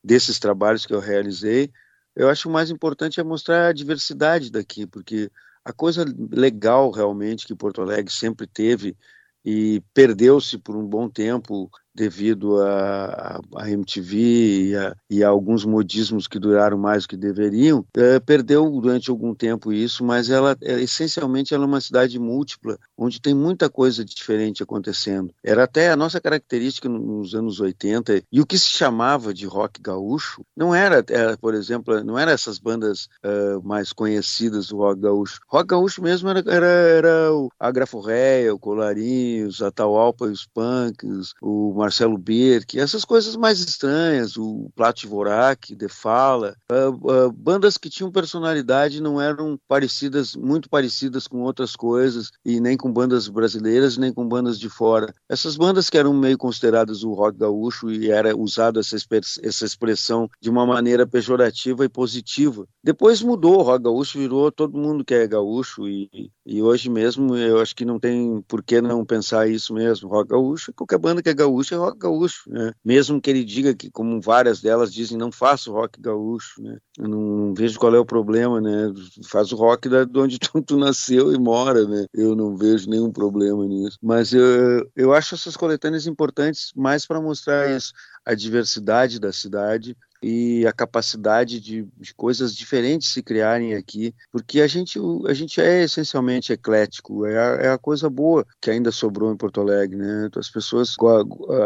desses 0.03 0.39
trabalhos 0.39 0.85
que 0.85 0.93
eu 0.93 1.01
realizei, 1.01 1.73
eu 2.15 2.29
acho 2.29 2.47
o 2.47 2.53
mais 2.53 2.71
importante 2.71 3.21
é 3.21 3.25
mostrar 3.25 3.69
a 3.69 3.73
diversidade 3.73 4.51
daqui, 4.51 4.87
porque 4.87 5.31
a 5.65 5.73
coisa 5.73 6.05
legal 6.31 6.91
realmente 6.91 7.47
que 7.47 7.55
Porto 7.55 7.81
Alegre 7.81 8.13
sempre 8.13 8.47
teve 8.47 8.97
e 9.45 9.83
perdeu-se 9.93 10.59
por 10.59 10.77
um 10.77 10.87
bom 10.87 11.09
tempo 11.09 11.71
devido 11.95 12.61
a, 12.61 13.41
a, 13.57 13.71
MTV 13.71 14.17
e 14.17 14.77
a, 14.77 14.97
e 15.09 15.25
a, 15.25 15.29
alguns 15.29 15.65
modismos 15.65 16.27
que 16.27 16.39
duraram 16.39 16.77
mais 16.77 17.05
do 17.05 17.09
que 17.09 17.17
deveriam, 17.17 17.85
é, 17.97 18.19
perdeu 18.19 18.69
durante 18.81 19.11
algum 19.11 19.35
tempo 19.35 19.73
isso, 19.73 20.05
mas 20.05 20.31
ela 20.31 20.57
é, 20.63 20.81
essencialmente 20.81 21.55
ela 21.55 21.65
é 21.65 21.67
uma 21.67 21.81
cidade 21.81 22.19
múltipla, 22.19 22.79
onde 22.97 23.21
tem 23.21 23.35
muita 23.35 23.69
coisa 23.71 24.05
diferente 24.05 24.63
acontecendo. 24.63 25.33
Era 25.43 25.65
até 25.65 25.91
a 25.91 25.97
nossa 25.97 26.21
característica 26.21 26.89
nos 26.89 27.35
anos 27.35 27.61
80, 27.61 28.23
e 28.31 28.41
o 28.41 28.47
que 28.47 28.59
se 28.59 28.69
chamava 28.69 29.33
de 29.33 29.47
rock 29.47 29.81
gaúcho 29.81 30.45
não 30.57 30.75
era, 30.75 31.05
era 31.09 31.33
é, 31.33 31.37
por 31.37 31.55
exemplo, 31.55 32.03
não 32.03 32.19
era 32.19 32.33
essas 32.33 32.59
bandas 32.59 33.09
uh, 33.25 33.63
mais 33.67 33.93
conhecidas 33.93 34.69
do 34.69 34.77
rock 34.79 35.01
gaúcho. 35.01 35.41
Rock 35.49 35.69
gaúcho 35.69 36.03
mesmo 36.03 36.29
era, 36.29 36.43
era, 36.47 36.67
era 36.67 37.33
o 37.33 37.49
Agraforréia, 37.59 38.55
o 38.55 38.59
Colarinhos, 38.59 39.63
a 39.63 39.71
Taualpa 39.71 40.27
e 40.27 40.31
os 40.31 40.47
Punks, 40.47 41.35
o 41.41 41.73
Marcelo 41.85 42.17
Birk, 42.17 42.79
essas 42.79 43.05
coisas 43.05 43.37
mais 43.37 43.61
estranhas, 43.61 44.39
o 44.39 44.71
Plat 44.75 45.05
Vorak, 45.05 45.75
De 45.75 45.87
Fala, 45.87 46.57
uh, 46.73 47.27
uh, 47.27 47.31
bandas 47.31 47.77
que 47.77 47.91
tinham 47.91 48.11
personalidade 48.11 49.03
não 49.03 49.21
eram 49.21 49.59
parecidas, 49.69 50.35
muito 50.35 50.71
parecidas 50.71 51.27
com 51.27 51.43
outras 51.43 51.77
coisas, 51.77 52.31
e 52.43 52.59
nem 52.59 52.75
com 52.75 52.91
bandas 52.91 53.29
brasileiras, 53.29 53.99
nem 53.99 54.15
com 54.15 54.27
bandas 54.27 54.59
de 54.59 54.71
fora. 54.71 55.13
Essas 55.29 55.59
bandas 55.59 55.91
que 55.91 55.99
eram 55.99 56.15
meio 56.15 56.39
consideradas 56.39 57.05
o 57.05 57.13
rock 57.13 57.39
gaúcho 57.39 57.91
e 57.91 58.11
era 58.11 58.35
usado 58.35 58.81
essa, 58.81 58.97
essa 59.43 59.65
expressão 59.67 60.27
de 60.41 60.49
uma 60.49 60.65
maneira 60.65 61.07
pejorativa 61.07 61.85
e 61.85 61.89
positiva. 61.89 62.67
Depois 62.83 63.21
mudou, 63.21 63.59
o 63.59 63.63
rock 63.63 63.85
gaúcho 63.85 64.19
virou 64.19 64.51
todo 64.51 64.79
mundo 64.79 65.05
que 65.05 65.15
é 65.15 65.27
gaúcho, 65.27 65.87
e, 65.87 66.31
e 66.47 66.63
hoje 66.63 66.89
mesmo 66.89 67.37
eu 67.37 67.61
acho 67.61 67.77
que 67.77 67.85
não 67.85 68.01
tem 68.01 68.43
por 68.49 68.63
que 68.63 68.81
não 68.81 69.05
pensar 69.05 69.49
isso 69.49 69.75
mesmo. 69.75 70.09
Rock 70.09 70.31
gaúcho, 70.31 70.73
qualquer 70.73 70.99
banda 70.99 71.23
que 71.23 71.29
é 71.29 71.35
gaúcho 71.35 71.74
é 71.75 71.79
rock 71.79 71.99
gaúcho, 71.99 72.51
né? 72.51 72.73
Mesmo 72.85 73.21
que 73.21 73.31
ele 73.31 73.45
diga 73.45 73.75
que, 73.75 73.91
como 73.91 74.21
várias 74.21 74.61
delas 74.61 74.93
dizem, 74.93 75.19
não 75.19 75.31
faço 75.31 75.73
rock 75.73 76.01
gaúcho, 76.01 76.63
né? 76.63 76.79
Eu 76.99 77.09
não 77.09 77.55
vejo 77.55 77.79
qual 77.79 77.95
é 77.95 77.99
o 77.99 78.05
problema, 78.05 78.61
né? 78.61 78.93
Faz 79.29 79.53
o 79.53 79.57
rock 79.57 79.89
da, 79.89 80.05
de 80.05 80.19
onde 80.19 80.39
tu, 80.41 80.63
tu, 80.63 80.77
nasceu 80.77 81.33
e 81.33 81.39
mora, 81.39 81.87
né? 81.87 82.07
Eu 82.13 82.35
não 82.35 82.57
vejo 82.57 82.89
nenhum 82.89 83.13
problema 83.13 83.67
nisso. 83.67 83.99
Mas 84.03 84.33
eu, 84.33 84.89
eu 84.97 85.13
acho 85.13 85.35
essas 85.35 85.57
coletâneas 85.57 86.07
importantes 86.07 86.73
mais 86.75 87.07
para 87.07 87.21
mostrar 87.21 87.71
isso, 87.71 87.93
a 88.25 88.35
diversidade 88.35 89.21
da 89.21 89.33
cidade 89.33 89.97
e 90.27 90.67
a 90.67 90.73
capacidade 90.73 91.61
de, 91.61 91.87
de, 91.99 92.15
coisas 92.15 92.57
diferentes 92.57 93.09
se 93.09 93.23
criarem 93.23 93.75
aqui, 93.75 94.15
porque 94.33 94.63
a 94.63 94.67
gente, 94.67 94.99
a 95.29 95.35
gente 95.35 95.61
é 95.61 95.83
essencialmente 95.83 96.51
eclético, 96.51 97.27
é 97.27 97.37
a, 97.37 97.67
é 97.67 97.71
a 97.71 97.77
coisa 97.77 98.09
boa 98.09 98.47
que 98.59 98.71
ainda 98.71 98.91
sobrou 98.91 99.31
em 99.31 99.37
Porto 99.37 99.61
Alegre, 99.61 99.99
né? 99.99 100.27
Então, 100.27 100.41
as 100.41 100.49
pessoas, 100.49 100.97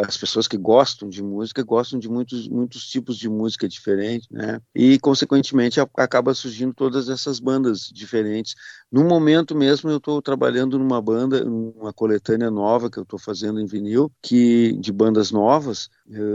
as 0.05 0.17
pessoas 0.17 0.49
que 0.49 0.57
gostam 0.57 1.09
de 1.09 1.23
música 1.23 1.63
gostam 1.63 2.01
de 2.01 2.09
muitos, 2.09 2.49
muitos 2.49 2.89
tipos 2.89 3.17
de 3.17 3.29
música 3.29 3.69
diferentes, 3.69 4.29
né? 4.29 4.61
E 4.75 4.99
consequentemente 4.99 5.79
acaba 5.97 6.35
surgindo 6.35 6.75
todas 6.75 7.09
essas 7.09 7.39
bandas 7.39 7.89
diferentes. 7.93 8.57
No 8.91 9.05
momento 9.05 9.55
mesmo 9.55 9.89
eu 9.89 9.99
estou 9.99 10.21
trabalhando 10.21 10.81
numa 10.81 11.01
banda, 11.01 11.45
numa 11.45 11.93
coletânea 11.93 12.51
nova 12.51 12.91
que 12.91 12.99
eu 12.99 13.05
estou 13.05 13.21
fazendo 13.21 13.61
em 13.61 13.67
vinil, 13.67 14.11
que 14.21 14.73
de 14.81 14.91
bandas 14.91 15.31
novas, 15.31 15.89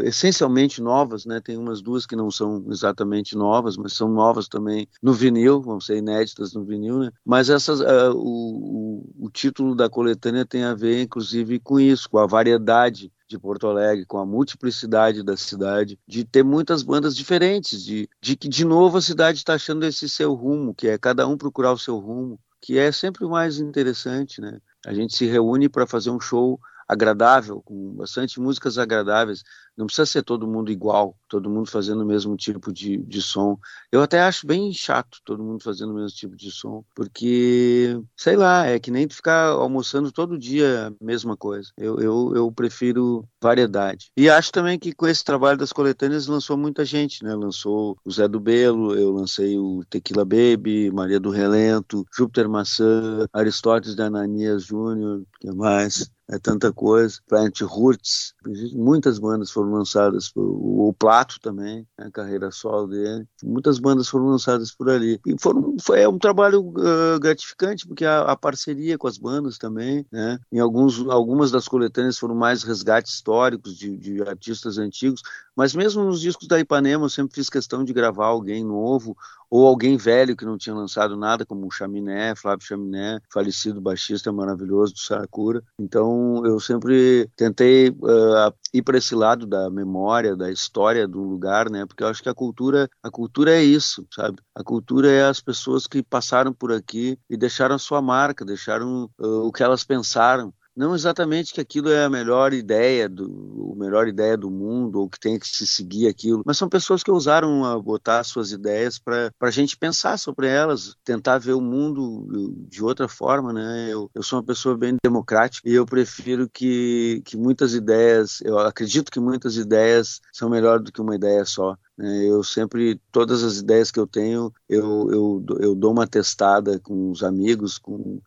essencialmente 0.04 0.82
novas, 0.82 1.26
né? 1.26 1.42
Tem 1.42 1.58
umas 1.58 1.82
duas 1.82 2.06
que 2.06 2.16
não 2.16 2.30
são 2.30 2.64
exatamente 2.70 3.36
novas, 3.36 3.76
mas 3.76 3.94
são 3.94 4.08
novas 4.08 4.48
também 4.48 4.88
no 5.02 5.14
vinil, 5.14 5.62
vão 5.62 5.80
ser 5.80 5.98
inéditas 5.98 6.54
no 6.54 6.64
vinil, 6.64 7.00
né? 7.00 7.12
Mas 7.26 7.50
essas, 7.50 7.80
uh, 7.80 8.14
o, 8.14 9.04
o, 9.20 9.26
o 9.26 9.30
título 9.30 9.76
da 9.76 9.90
coletânea 9.90 10.46
tem 10.46 10.64
a 10.64 10.76
ver, 10.76 11.02
inclusive, 11.02 11.60
com 11.60 11.80
isso, 11.80 12.10
com 12.10 12.20
a 12.20 12.28
variedade 12.28 13.12
de 13.28 13.40
Porto 13.40 13.68
Alegre, 13.68 14.06
com 14.06 14.20
a 14.20 14.26
multiplicidade 14.26 15.24
da 15.24 15.36
cidade, 15.36 15.98
de 16.08 16.24
ter 16.24 16.44
muitas 16.44 16.84
bandas 16.84 17.16
diferentes, 17.16 17.84
de, 17.84 18.08
de 18.22 18.36
que 18.36 18.48
de 18.48 18.64
novo 18.64 18.98
a 18.98 19.02
cidade 19.02 19.40
está 19.40 19.56
achando 19.56 19.86
esse 19.86 20.08
seu 20.08 20.34
rumo, 20.34 20.74
que 20.74 20.88
é 20.88 20.98
cada 20.98 21.28
um 21.28 21.36
procurar 21.36 21.74
o 21.74 21.80
seu 21.80 21.98
rumo, 21.98 22.40
que 22.62 22.78
é 22.78 22.92
sempre 22.92 23.26
o 23.26 23.30
mais 23.30 23.60
interessante, 23.60 24.40
né? 24.40 24.60
A 24.86 24.94
gente 24.94 25.16
se 25.16 25.26
reúne 25.26 25.68
para 25.68 25.88
fazer 25.88 26.12
um 26.12 26.20
show 26.20 26.60
agradável, 26.88 27.62
com 27.62 27.94
bastante 27.96 28.40
músicas 28.40 28.78
agradáveis. 28.78 29.44
Não 29.76 29.88
precisa 29.88 30.06
ser 30.06 30.24
todo 30.24 30.48
mundo 30.48 30.72
igual, 30.72 31.18
todo 31.28 31.50
mundo 31.50 31.70
fazendo 31.70 32.02
o 32.02 32.06
mesmo 32.06 32.38
tipo 32.38 32.72
de, 32.72 32.98
de 32.98 33.22
som. 33.22 33.58
Eu 33.92 34.04
até 34.04 34.22
acho 34.22 34.46
bem 34.46 34.72
chato 34.72 35.18
todo 35.26 35.44
mundo 35.44 35.64
fazendo 35.64 35.92
o 35.92 35.96
mesmo 35.96 36.16
tipo 36.16 36.36
de 36.36 36.52
som, 36.52 36.84
porque, 36.94 38.00
sei 38.16 38.36
lá, 38.36 38.68
é 38.68 38.80
que 38.80 38.92
nem 38.92 39.10
ficar 39.10 39.48
almoçando 39.48 40.12
todo 40.12 40.38
dia 40.38 40.90
a 40.90 41.04
mesma 41.04 41.36
coisa. 41.36 41.72
Eu, 41.76 42.00
eu, 42.00 42.34
eu 42.36 42.52
prefiro 42.52 43.28
variedade. 43.42 44.12
E 44.16 44.30
acho 44.30 44.52
também 44.52 44.78
que 44.78 44.94
com 44.94 45.08
esse 45.08 45.24
trabalho 45.24 45.58
das 45.58 45.74
coletâneas 45.74 46.28
lançou 46.28 46.56
muita 46.56 46.86
gente, 46.86 47.24
né? 47.24 47.34
Lançou 47.34 47.98
o 48.06 48.12
Zé 48.12 48.28
do 48.28 48.40
Belo, 48.40 48.96
eu 48.96 49.12
lancei 49.12 49.58
o 49.58 49.84
Tequila 49.90 50.24
Baby, 50.24 50.92
Maria 50.92 51.20
do 51.20 51.32
Relento, 51.32 52.06
Júpiter 52.16 52.48
Maçã, 52.48 53.28
Aristóteles 53.34 53.96
da 53.96 54.06
Ananias 54.06 54.66
Júnior, 54.66 55.24
que 55.40 55.52
mais? 55.52 56.12
É 56.30 56.40
tanta 56.40 56.72
coisa. 56.72 57.20
Plant 57.28 57.62
Roots, 57.62 58.34
muitas 58.74 59.20
bandas 59.20 59.52
foram 59.52 59.72
lançadas, 59.72 60.32
o 60.36 60.94
Plato 60.98 61.40
também, 61.40 61.88
a 61.98 62.10
carreira 62.10 62.52
solo 62.52 62.88
dele, 62.88 63.28
muitas 63.44 63.80
bandas 63.80 64.08
foram 64.08 64.28
lançadas 64.28 64.72
por 64.72 64.90
ali. 64.90 65.20
E 65.26 65.36
foram, 65.40 65.76
foi 65.82 66.02
é 66.02 66.08
um 66.08 66.18
trabalho 66.18 66.62
uh, 66.62 67.20
gratificante, 67.20 67.88
porque 67.88 68.06
a, 68.06 68.22
a, 68.22 68.36
parceria 68.36 68.98
com 68.98 69.08
as 69.08 69.18
bandas 69.18 69.58
também, 69.58 70.06
né? 70.12 70.40
Em 70.52 70.60
alguns, 70.60 71.00
algumas 71.08 71.52
das 71.52 71.68
coletâneas 71.68 72.18
foram 72.18 72.36
mais 72.36 72.64
resgates 72.64 73.14
históricos 73.14 73.78
de, 73.78 73.98
de 73.98 74.22
artistas 74.22 74.78
antigos, 74.78 75.22
mas 75.56 75.76
mesmo 75.76 76.04
nos 76.04 76.22
discos 76.22 76.48
da 76.48 76.60
Ipanema 76.60 77.06
eu 77.06 77.10
sempre 77.10 77.36
fiz 77.36 77.50
questão 77.50 77.84
de 77.84 77.94
gravar 77.94 78.28
alguém 78.28 78.64
novo 78.64 79.16
ou 79.54 79.68
alguém 79.68 79.98
velho 79.98 80.36
que 80.36 80.46
não 80.46 80.58
tinha 80.58 80.76
lançado 80.76 81.16
nada, 81.16 81.46
como 81.46 81.68
o 81.68 81.72
Chaminé, 81.72 82.34
Flávio 82.34 82.66
Chaminé, 82.66 83.20
falecido 83.32 83.80
baixista 83.80 84.32
maravilhoso 84.32 84.96
do 84.96 85.00
Saracura. 85.00 85.62
Então 85.78 86.44
eu 86.44 86.60
sempre 86.60 87.30
tentei 87.36 87.90
uh, 87.90 88.52
ir 88.74 88.82
para 88.82 88.98
esse 88.98 89.14
lado 89.14 89.46
da 89.46 89.70
memória, 89.70 90.36
da 90.36 90.52
história 90.52 91.08
do 91.08 91.22
lugar, 91.22 91.70
né? 91.70 91.86
Porque 91.86 92.04
eu 92.04 92.08
acho 92.08 92.24
que 92.24 92.30
a 92.30 92.34
cultura, 92.34 92.90
a 93.04 93.12
cultura 93.12 93.52
é 93.52 93.64
isso, 93.64 94.08
sabe? 94.10 94.38
A 94.56 94.64
cultura 94.64 95.12
é 95.12 95.24
as 95.24 95.40
pessoas 95.40 95.86
que 95.86 96.02
passaram 96.02 96.52
por 96.52 96.72
aqui 96.72 97.16
e 97.30 97.38
deixaram 97.38 97.76
a 97.76 97.80
sua 97.80 98.02
marca, 98.02 98.44
deixaram 98.44 99.08
uh, 99.20 99.46
o 99.46 99.52
que 99.52 99.62
elas 99.62 99.84
pensaram 99.84 100.52
não 100.76 100.96
exatamente 100.96 101.54
que 101.54 101.62
aquilo 101.62 101.90
é 101.90 102.04
a 102.04 102.10
melhor 102.10 102.54
ideia, 102.54 103.08
do, 103.08 103.74
melhor 103.84 104.08
ideia 104.08 104.38
do 104.38 104.50
mundo 104.50 105.02
ou 105.02 105.10
que 105.10 105.20
tem 105.20 105.38
que 105.38 105.48
se 105.48 105.68
seguir 105.68 106.08
aquilo, 106.08 106.42
mas 106.46 106.58
são 106.58 106.70
pessoas 106.70 107.04
que 107.04 107.12
ousaram 107.12 107.66
a 107.66 107.78
botar 107.80 108.24
suas 108.24 108.52
ideias 108.52 108.98
para 108.98 109.32
a 109.42 109.52
gente 109.52 109.78
pensar 109.78 110.18
sobre 110.18 110.48
elas, 110.48 110.96
tentar 111.04 111.38
ver 111.38 111.54
o 111.54 111.62
mundo 111.62 112.56
de 112.70 112.84
outra 112.84 113.08
forma, 113.08 113.52
né? 113.52 113.90
Eu, 113.92 114.10
eu 114.16 114.24
sou 114.24 114.40
uma 114.40 114.46
pessoa 114.46 114.78
bem 114.78 114.96
democrática 115.04 115.70
e 115.70 115.74
eu 115.74 115.86
prefiro 115.86 116.50
que, 116.50 117.22
que 117.26 117.36
muitas 117.38 117.74
ideias, 117.74 118.42
eu 118.42 118.58
acredito 118.58 119.12
que 119.12 119.20
muitas 119.20 119.58
ideias 119.58 120.22
são 120.32 120.50
melhor 120.50 120.80
do 120.80 120.92
que 120.92 121.02
uma 121.02 121.16
ideia 121.16 121.46
só. 121.46 121.78
Né? 121.98 122.26
Eu 122.26 122.44
sempre, 122.44 123.00
todas 123.12 123.44
as 123.44 123.58
ideias 123.58 123.92
que 123.92 124.00
eu 124.00 124.08
tenho, 124.08 124.52
eu, 124.68 125.10
eu, 125.12 125.46
eu 125.60 125.76
dou 125.76 125.92
uma 125.92 126.08
testada 126.08 126.80
com 126.80 127.12
os 127.12 127.24
amigos, 127.24 127.78
com 127.78 128.20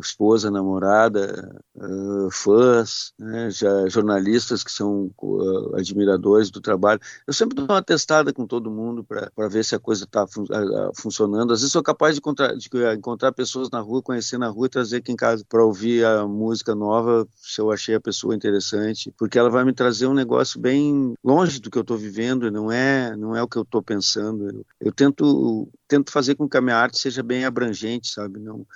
esposa, 0.00 0.50
namorada, 0.50 1.60
uh, 1.74 2.30
fãs, 2.30 3.12
né, 3.18 3.50
já 3.50 3.88
jornalistas 3.88 4.62
que 4.62 4.70
são 4.70 5.10
uh, 5.20 5.76
admiradores 5.76 6.50
do 6.50 6.60
trabalho. 6.60 7.00
Eu 7.26 7.32
sempre 7.32 7.56
dou 7.56 7.64
uma 7.64 7.82
testada 7.82 8.32
com 8.32 8.46
todo 8.46 8.70
mundo 8.70 9.04
para 9.04 9.48
ver 9.48 9.64
se 9.64 9.74
a 9.74 9.78
coisa 9.78 10.04
está 10.04 10.26
fun 10.26 10.44
uh, 10.44 10.92
funcionando. 10.94 11.52
Às 11.52 11.60
vezes 11.60 11.72
sou 11.72 11.82
capaz 11.82 12.14
de 12.14 12.24
de 12.24 12.94
encontrar, 12.96 13.32
pessoas 13.32 13.70
na 13.70 13.80
rua, 13.80 14.02
conhecer 14.02 14.38
na 14.38 14.48
rua 14.48 14.66
e 14.66 14.70
trazer 14.70 14.96
aqui 14.98 15.12
em 15.12 15.16
casa 15.16 15.44
para 15.48 15.64
ouvir 15.64 16.04
a 16.04 16.26
música 16.26 16.74
nova, 16.74 17.26
se 17.36 17.60
eu 17.60 17.70
achei 17.70 17.94
a 17.94 18.00
pessoa 18.00 18.34
interessante, 18.34 19.12
porque 19.16 19.38
ela 19.38 19.50
vai 19.50 19.64
me 19.64 19.72
trazer 19.72 20.06
um 20.06 20.14
negócio 20.14 20.60
bem 20.60 21.14
longe 21.22 21.60
do 21.60 21.70
que 21.70 21.78
eu 21.78 21.82
estou 21.82 21.96
vivendo, 21.96 22.50
não 22.50 22.70
é, 22.70 23.13
não 23.16 23.36
é 23.36 23.42
o 23.42 23.48
que 23.48 23.56
eu 23.56 23.62
estou 23.62 23.82
pensando. 23.82 24.48
Eu, 24.48 24.66
eu 24.80 24.92
tento, 24.92 25.70
tento 25.88 26.12
fazer 26.12 26.34
com 26.34 26.48
que 26.48 26.56
a 26.56 26.60
minha 26.60 26.76
arte 26.76 26.98
seja 26.98 27.22
bem 27.22 27.44
abrangente, 27.44 28.08
sabe? 28.08 28.40
Não 28.40 28.66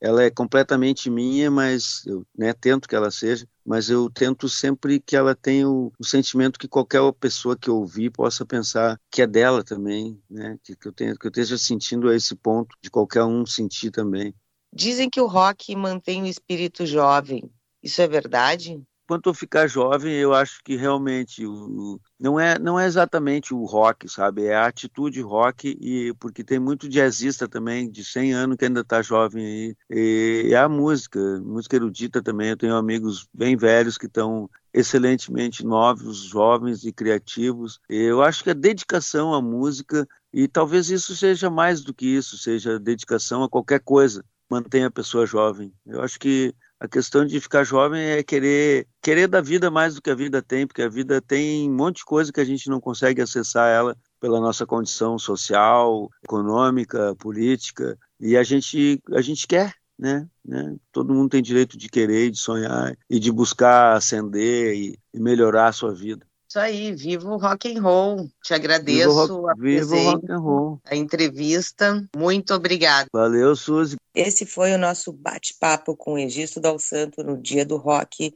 ela 0.00 0.22
é 0.22 0.30
completamente 0.30 1.10
minha, 1.10 1.50
mas 1.50 2.04
eu 2.06 2.24
né, 2.36 2.52
tento 2.52 2.88
que 2.88 2.94
ela 2.94 3.10
seja, 3.10 3.46
mas 3.64 3.90
eu 3.90 4.08
tento 4.08 4.48
sempre 4.48 5.00
que 5.00 5.16
ela 5.16 5.34
tenha 5.34 5.68
o, 5.68 5.92
o, 5.98 6.04
sentimento 6.04 6.58
que 6.58 6.68
qualquer 6.68 7.00
pessoa 7.14 7.56
que 7.56 7.70
ouvir 7.70 8.10
possa 8.10 8.46
pensar 8.46 8.98
que 9.10 9.22
é 9.22 9.26
dela 9.26 9.64
também, 9.64 10.20
né? 10.30 10.56
Que, 10.62 10.76
que, 10.76 10.88
eu 10.88 10.92
tenha, 10.92 11.16
que 11.16 11.26
eu 11.26 11.30
esteja 11.30 11.58
sentindo 11.58 12.08
a 12.08 12.14
esse 12.14 12.34
ponto 12.36 12.76
de 12.80 12.90
qualquer 12.90 13.24
um 13.24 13.44
sentir 13.44 13.90
também. 13.90 14.34
Dizem 14.72 15.10
que 15.10 15.20
o 15.20 15.26
rock 15.26 15.74
mantém 15.74 16.22
o 16.22 16.26
espírito 16.26 16.86
jovem. 16.86 17.50
Isso 17.82 18.00
é 18.00 18.06
verdade? 18.06 18.80
Enquanto 19.08 19.30
eu 19.30 19.32
ficar 19.32 19.66
jovem, 19.66 20.12
eu 20.12 20.34
acho 20.34 20.60
que 20.62 20.76
realmente 20.76 21.46
o, 21.46 21.98
não 22.20 22.38
é 22.38 22.58
não 22.58 22.78
é 22.78 22.84
exatamente 22.84 23.54
o 23.54 23.64
rock, 23.64 24.06
sabe? 24.06 24.44
É 24.44 24.54
a 24.54 24.66
atitude 24.66 25.22
rock 25.22 25.74
e 25.80 26.12
porque 26.20 26.44
tem 26.44 26.58
muito 26.58 26.86
jazzista 26.86 27.48
também 27.48 27.90
de 27.90 28.04
100 28.04 28.34
anos 28.34 28.56
que 28.58 28.66
ainda 28.66 28.80
está 28.82 29.00
jovem 29.00 29.46
aí. 29.46 29.76
E 29.90 30.50
é 30.52 30.58
a 30.58 30.68
música, 30.68 31.18
música 31.40 31.76
erudita 31.76 32.22
também. 32.22 32.50
Eu 32.50 32.58
tenho 32.58 32.76
amigos 32.76 33.26
bem 33.32 33.56
velhos 33.56 33.96
que 33.96 34.04
estão 34.04 34.46
excelentemente 34.74 35.64
novos, 35.64 36.18
jovens 36.18 36.84
e 36.84 36.92
criativos. 36.92 37.80
Eu 37.88 38.22
acho 38.22 38.44
que 38.44 38.50
a 38.50 38.54
dedicação 38.54 39.32
à 39.32 39.40
música 39.40 40.06
e 40.34 40.46
talvez 40.46 40.90
isso 40.90 41.16
seja 41.16 41.48
mais 41.48 41.80
do 41.82 41.94
que 41.94 42.04
isso, 42.04 42.36
seja 42.36 42.78
dedicação 42.78 43.42
a 43.42 43.48
qualquer 43.48 43.80
coisa, 43.80 44.22
mantém 44.50 44.84
a 44.84 44.90
pessoa 44.90 45.24
jovem. 45.24 45.72
Eu 45.86 46.02
acho 46.02 46.18
que 46.18 46.54
a 46.80 46.86
questão 46.86 47.24
de 47.24 47.40
ficar 47.40 47.64
jovem 47.64 48.00
é 48.00 48.22
querer 48.22 48.86
querer 49.02 49.26
da 49.26 49.40
vida 49.40 49.70
mais 49.70 49.94
do 49.94 50.02
que 50.02 50.10
a 50.10 50.14
vida 50.14 50.40
tem, 50.42 50.66
porque 50.66 50.82
a 50.82 50.88
vida 50.88 51.20
tem 51.20 51.68
um 51.68 51.74
monte 51.74 51.98
de 51.98 52.04
coisa 52.04 52.32
que 52.32 52.40
a 52.40 52.44
gente 52.44 52.68
não 52.68 52.80
consegue 52.80 53.20
acessar 53.20 53.68
ela 53.68 53.96
pela 54.20 54.40
nossa 54.40 54.66
condição 54.66 55.18
social, 55.18 56.08
econômica, 56.22 57.14
política, 57.16 57.98
e 58.20 58.36
a 58.36 58.42
gente 58.42 59.00
a 59.12 59.20
gente 59.20 59.46
quer, 59.46 59.74
né? 59.98 60.28
né? 60.44 60.76
Todo 60.92 61.14
mundo 61.14 61.30
tem 61.30 61.42
direito 61.42 61.76
de 61.76 61.88
querer, 61.88 62.30
de 62.30 62.38
sonhar 62.38 62.96
e 63.10 63.18
de 63.18 63.32
buscar 63.32 63.96
ascender 63.96 64.74
e, 64.74 64.98
e 65.12 65.20
melhorar 65.20 65.68
a 65.68 65.72
sua 65.72 65.94
vida. 65.94 66.27
Isso 66.48 66.58
aí, 66.58 66.94
viva 66.94 67.28
o 67.28 67.36
rock 67.36 67.76
and 67.76 67.82
roll. 67.82 68.30
Te 68.42 68.54
agradeço 68.54 69.36
viva, 69.36 69.52
a 69.52 69.54
viva 69.54 69.94
o 69.94 70.04
rock 70.12 70.32
and 70.32 70.38
roll. 70.38 70.80
a 70.82 70.96
entrevista. 70.96 72.08
Muito 72.16 72.54
obrigada. 72.54 73.06
Valeu, 73.12 73.54
Suzy. 73.54 73.96
Esse 74.14 74.46
foi 74.46 74.72
o 74.72 74.78
nosso 74.78 75.12
bate-papo 75.12 75.94
com 75.94 76.14
o 76.14 76.18
Egisto 76.18 76.58
Dal 76.58 76.78
Santo 76.78 77.22
no 77.22 77.36
Dia 77.36 77.66
do 77.66 77.76
Rock. 77.76 78.34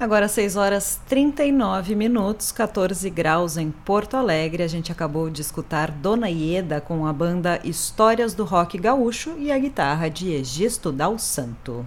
Agora 0.00 0.28
6 0.28 0.56
horas 0.56 0.98
39 1.08 1.94
minutos, 1.94 2.50
14 2.50 3.10
graus 3.10 3.58
em 3.58 3.70
Porto 3.70 4.16
Alegre. 4.16 4.62
A 4.62 4.66
gente 4.66 4.90
acabou 4.90 5.28
de 5.28 5.42
escutar 5.42 5.90
Dona 5.90 6.30
Ieda 6.30 6.80
com 6.80 7.06
a 7.06 7.12
banda 7.12 7.60
Histórias 7.62 8.32
do 8.32 8.44
Rock 8.44 8.78
Gaúcho 8.78 9.34
e 9.38 9.52
a 9.52 9.58
guitarra 9.58 10.08
de 10.08 10.32
Egisto 10.32 10.90
Dal 10.90 11.18
Santo. 11.18 11.86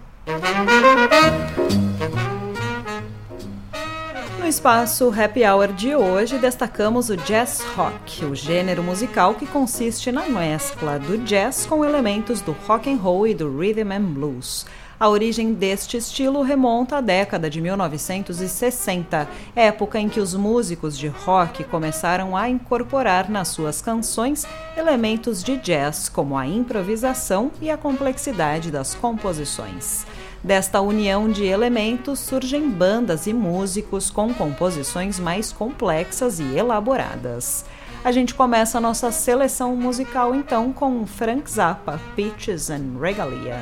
No 4.38 4.45
espaço 4.47 5.12
Happy 5.12 5.43
Hour 5.43 5.73
de 5.73 5.95
hoje, 5.95 6.38
destacamos 6.38 7.10
o 7.10 7.17
jazz 7.17 7.62
rock, 7.76 8.26
o 8.26 8.36
gênero 8.36 8.84
musical 8.84 9.34
que 9.34 9.47
consiste 9.47 10.12
na 10.12 10.30
mescla 10.30 10.99
do 10.99 11.17
jazz 11.17 11.65
com 11.65 11.84
elementos 11.84 12.41
do 12.41 12.52
rock 12.67 12.93
and 12.93 12.97
roll 12.97 13.26
e 13.26 13.34
do 13.34 13.58
rhythm 13.58 13.91
and 13.91 14.13
blues. 14.13 14.67
A 14.99 15.10
origem 15.10 15.53
deste 15.53 15.97
estilo 15.97 16.41
remonta 16.43 16.97
à 16.97 17.01
década 17.01 17.49
de 17.49 17.60
1960, 17.60 19.27
época 19.56 19.99
em 19.99 20.08
que 20.08 20.19
os 20.19 20.34
músicos 20.36 20.97
de 20.97 21.08
rock 21.08 21.63
começaram 21.63 22.38
a 22.38 22.47
incorporar 22.47 23.29
nas 23.29 23.49
suas 23.49 23.82
canções 23.82 24.45
elementos 24.77 25.43
de 25.43 25.58
jazz, 25.58 26.08
como 26.08 26.38
a 26.38 26.47
improvisação 26.47 27.51
e 27.62 27.69
a 27.69 27.77
complexidade 27.77 28.71
das 28.71 28.93
composições. 28.93 30.06
Desta 30.43 30.82
união 30.82 31.29
de 31.29 31.45
elementos 31.45 32.19
surgem 32.19 32.69
bandas 32.69 33.27
e 33.27 33.34
músicos 33.34 34.10
com 34.10 34.34
composições 34.34 35.19
mais 35.19 35.51
complexas 35.53 36.39
e 36.39 36.56
elaboradas. 36.56 37.65
A 38.03 38.12
gente 38.12 38.36
começa 38.36 38.77
a 38.77 38.82
nossa 38.82 39.12
seleção 39.12 39.75
musical 39.77 40.36
então 40.36 40.73
com 40.73 41.06
Frank 41.08 41.49
Zappa, 41.49 41.99
Peaches 42.15 42.69
and 42.69 42.99
Regalia. 42.99 43.62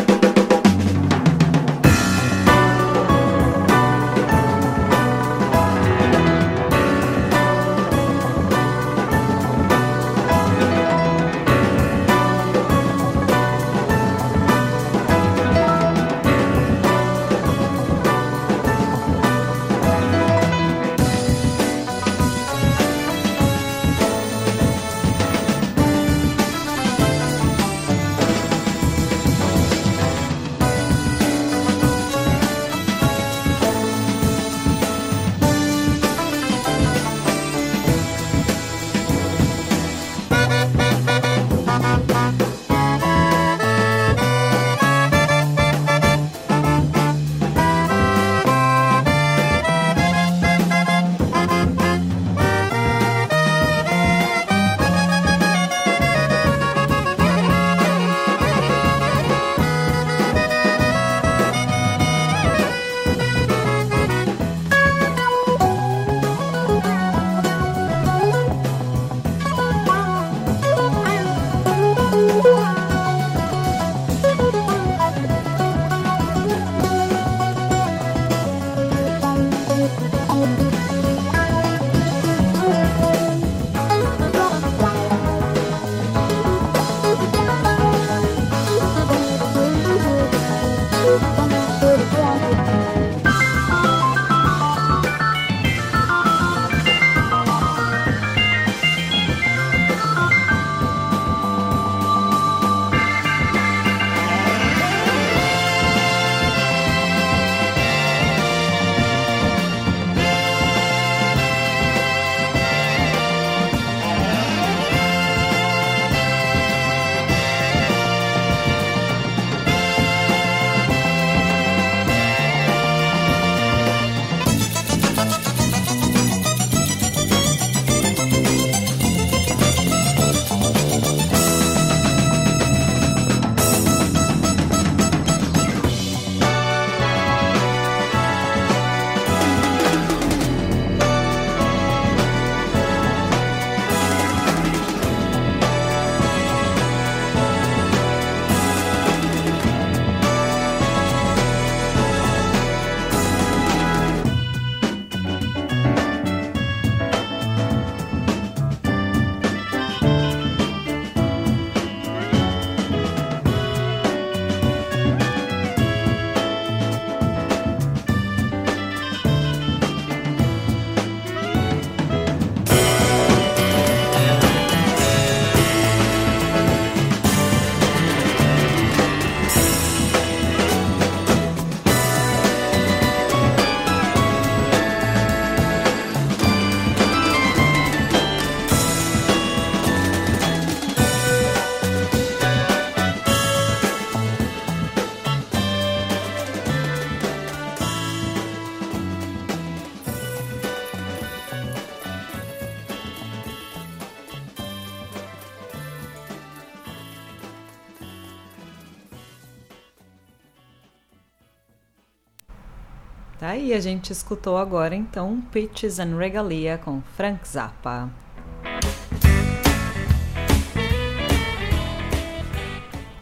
Tá? 213.41 213.57
E 213.57 213.73
a 213.73 213.79
gente 213.79 214.13
escutou 214.13 214.55
agora 214.55 214.93
então 214.93 215.41
Peaches 215.51 215.97
and 215.99 216.15
Regalia 216.15 216.77
com 216.77 217.01
Frank 217.17 217.47
Zappa. 217.47 218.07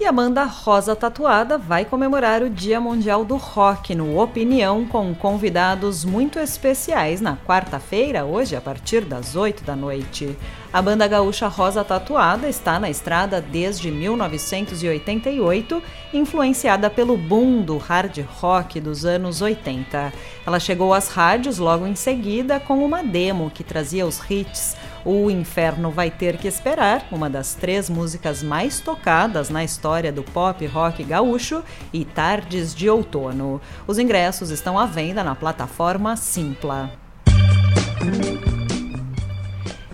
A 0.10 0.12
banda 0.12 0.43
Rosa 0.43 0.95
Tatuada 0.95 1.55
vai 1.55 1.86
comemorar 1.86 2.41
o 2.41 2.49
Dia 2.49 2.82
Mundial 2.82 3.24
do 3.24 3.36
Rock 3.36 3.93
no 3.93 4.20
Opinião 4.20 4.84
com 4.84 5.14
convidados 5.14 6.03
muito 6.03 6.39
especiais 6.39 7.22
na 7.22 7.38
quarta-feira, 7.38 8.26
hoje, 8.26 8.55
a 8.55 8.62
partir 8.62 9.01
das 9.01 9.36
8 9.36 9.64
da 9.64 9.76
noite. 9.76 10.36
A 10.74 10.82
banda 10.82 11.07
gaúcha 11.07 11.47
Rosa 11.47 11.84
Tatuada 11.84 12.49
está 12.49 12.80
na 12.80 12.89
estrada 12.89 13.39
desde 13.39 13.91
1988, 13.91 15.84
influenciada 16.12 16.89
pelo 16.89 17.16
boom 17.16 17.62
do 17.62 17.78
hard 17.78 18.26
rock 18.39 18.80
dos 18.80 19.05
anos 19.05 19.43
80. 19.43 20.12
Ela 20.43 20.60
chegou 20.60 20.91
às 20.91 21.10
rádios 21.10 21.60
logo 21.60 21.86
em 21.86 21.93
seguida 21.93 22.60
com 22.60 22.84
uma 22.84 23.03
demo 23.03 23.51
que 23.51 23.64
trazia 23.64 24.07
os 24.07 24.20
hits 24.28 24.76
O 25.12 25.32
Inferno 25.32 25.89
Vai 25.89 26.12
Ter 26.12 26.38
Que 26.38 26.47
Esperar, 26.47 27.07
uma 27.12 27.28
das 27.32 27.55
três 27.55 27.89
músicas 27.89 28.43
mais 28.43 28.80
tocadas 28.80 29.49
na 29.49 29.64
história 29.64 30.12
do 30.12 30.22
pop 30.22 30.64
rock 30.68 31.03
gaúcho, 31.03 31.64
e 31.91 32.05
Tardes 32.05 32.76
de 32.76 32.88
Outono. 32.88 33.60
Os 33.88 33.97
ingressos 33.97 34.51
estão 34.51 34.78
à 34.78 34.86
venda 34.86 35.24
na 35.24 35.34
plataforma 35.34 36.16
Simpla. 36.16 36.91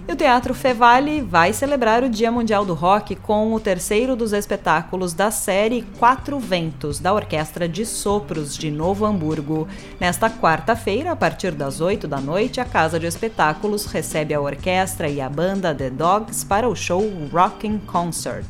E 0.08 0.12
o 0.12 0.16
Teatro 0.16 0.54
Fevale 0.54 1.20
vai 1.20 1.52
celebrar 1.52 2.04
o 2.04 2.10
Dia 2.10 2.32
Mundial 2.32 2.64
do 2.64 2.76
Rock 2.76 3.16
com 3.16 3.52
o 3.52 3.60
terceiro 3.60 4.16
dos 4.16 4.34
espetáculos 4.34 5.14
da 5.14 5.32
série 5.32 5.82
Quatro 5.98 6.40
Ventos, 6.40 7.00
da 7.00 7.12
Orquestra 7.12 7.68
de 7.68 7.88
Sopros 7.88 8.56
de 8.56 8.70
Novo 8.70 9.04
Hamburgo. 9.04 9.68
Nesta 10.00 10.30
quarta-feira, 10.30 11.12
a 11.12 11.16
partir 11.16 11.54
das 11.54 11.82
8 11.82 12.08
da 12.08 12.22
noite, 12.22 12.62
a 12.62 12.66
Casa 12.66 13.00
de 13.00 13.08
Espetáculos 13.08 13.88
recebe 13.88 14.36
a 14.36 14.40
orquestra 14.40 15.10
e 15.10 15.20
a 15.20 15.28
banda 15.28 15.74
The 15.74 15.90
Dogs 15.90 16.46
para 16.46 16.70
o 16.70 16.76
show 16.76 17.02
Rocking 17.34 17.80
Concert. 17.80 18.46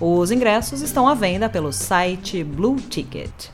Os 0.00 0.30
ingressos 0.30 0.80
estão 0.80 1.06
à 1.06 1.14
venda 1.14 1.50
pelo 1.50 1.70
site 1.70 2.42
Blue 2.42 2.76
Ticket. 2.76 3.50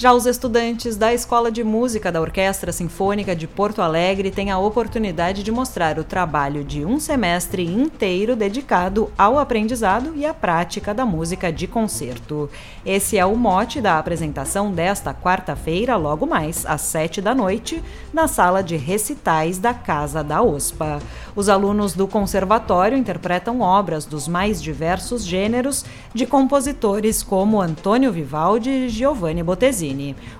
Já 0.00 0.12
os 0.12 0.26
estudantes 0.26 0.96
da 0.96 1.12
Escola 1.12 1.50
de 1.50 1.64
Música 1.64 2.12
da 2.12 2.20
Orquestra 2.20 2.70
Sinfônica 2.70 3.34
de 3.34 3.48
Porto 3.48 3.82
Alegre 3.82 4.30
têm 4.30 4.48
a 4.48 4.56
oportunidade 4.56 5.42
de 5.42 5.50
mostrar 5.50 5.98
o 5.98 6.04
trabalho 6.04 6.62
de 6.62 6.84
um 6.84 7.00
semestre 7.00 7.66
inteiro 7.66 8.36
dedicado 8.36 9.10
ao 9.18 9.40
aprendizado 9.40 10.12
e 10.14 10.24
à 10.24 10.32
prática 10.32 10.94
da 10.94 11.04
música 11.04 11.52
de 11.52 11.66
concerto. 11.66 12.48
Esse 12.86 13.18
é 13.18 13.26
o 13.26 13.34
mote 13.34 13.80
da 13.80 13.98
apresentação 13.98 14.70
desta 14.70 15.12
quarta-feira, 15.12 15.96
logo 15.96 16.24
mais, 16.26 16.64
às 16.64 16.82
sete 16.82 17.20
da 17.20 17.34
noite, 17.34 17.82
na 18.14 18.28
sala 18.28 18.62
de 18.62 18.76
recitais 18.76 19.58
da 19.58 19.74
Casa 19.74 20.22
da 20.22 20.40
OSPA. 20.40 21.00
Os 21.34 21.48
alunos 21.48 21.94
do 21.94 22.06
conservatório 22.06 22.96
interpretam 22.96 23.62
obras 23.62 24.04
dos 24.04 24.28
mais 24.28 24.62
diversos 24.62 25.24
gêneros 25.24 25.84
de 26.14 26.24
compositores 26.24 27.20
como 27.20 27.60
Antônio 27.60 28.12
Vivaldi 28.12 28.70
e 28.70 28.88
Giovanni 28.88 29.42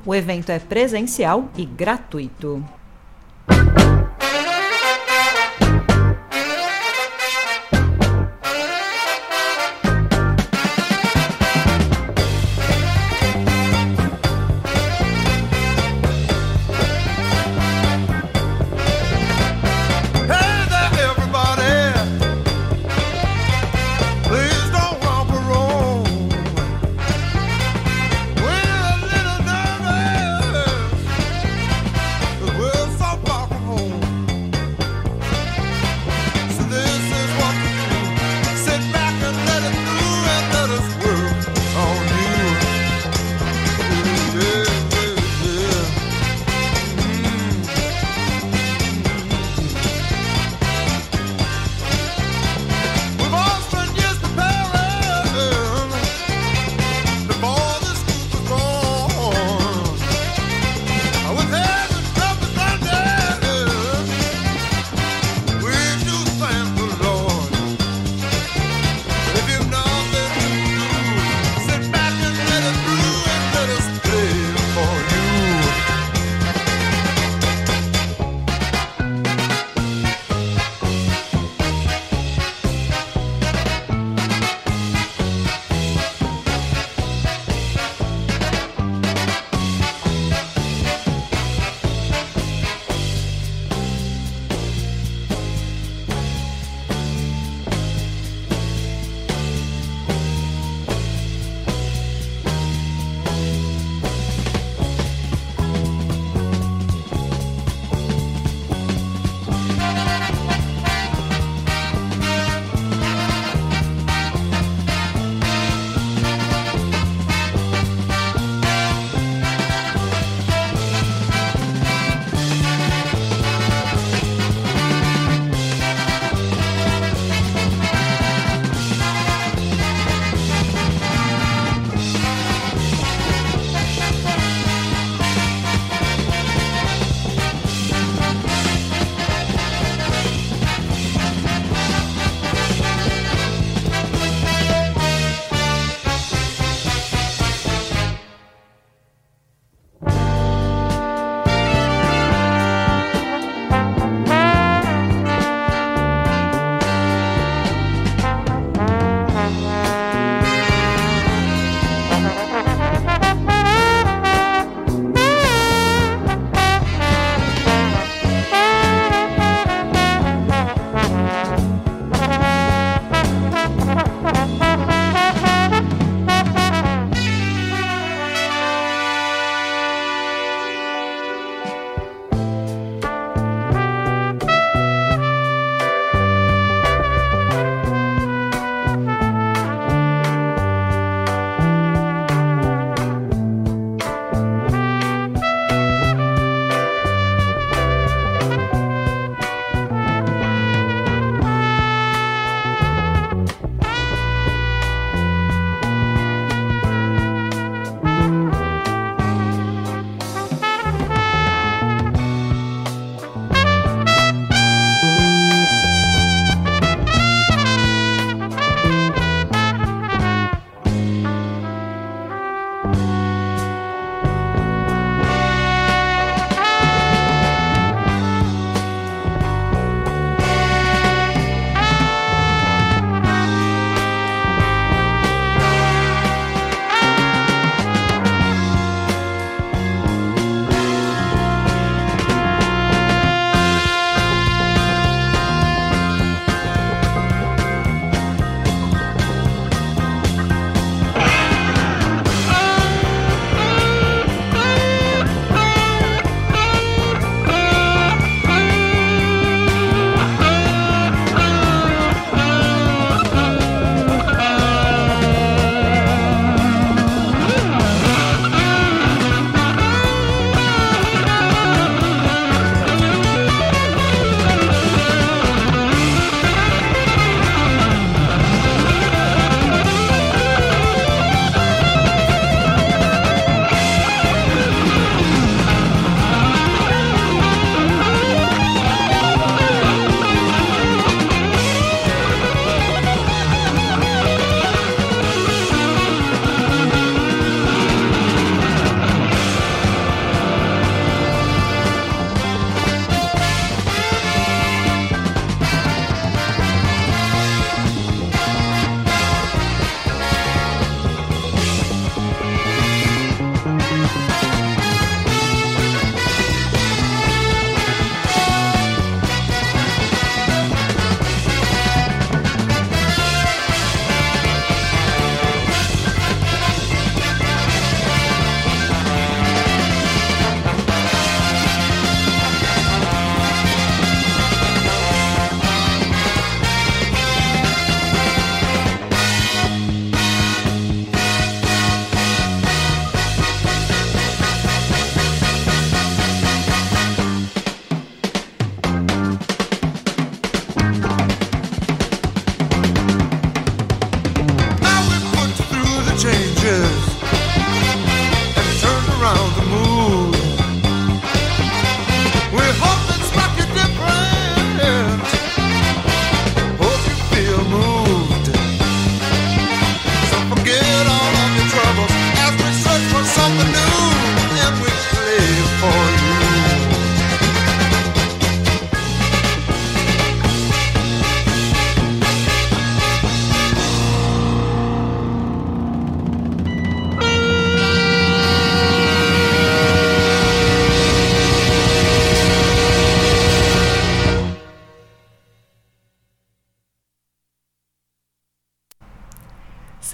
O 0.04 0.14
evento 0.14 0.50
é 0.50 0.58
presencial 0.58 1.50
e 1.56 1.64
gratuito. 1.64 2.64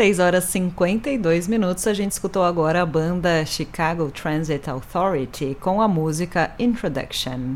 6 0.04 0.18
horas 0.18 0.44
e 0.44 0.52
52 0.52 1.48
minutos. 1.48 1.86
A 1.86 1.94
gente 1.94 2.12
escutou 2.12 2.44
agora 2.44 2.82
a 2.82 2.84
banda 2.84 3.42
Chicago 3.46 4.10
Transit 4.10 4.68
Authority 4.68 5.56
com 5.58 5.80
a 5.80 5.88
música 5.88 6.50
Introduction. 6.58 7.54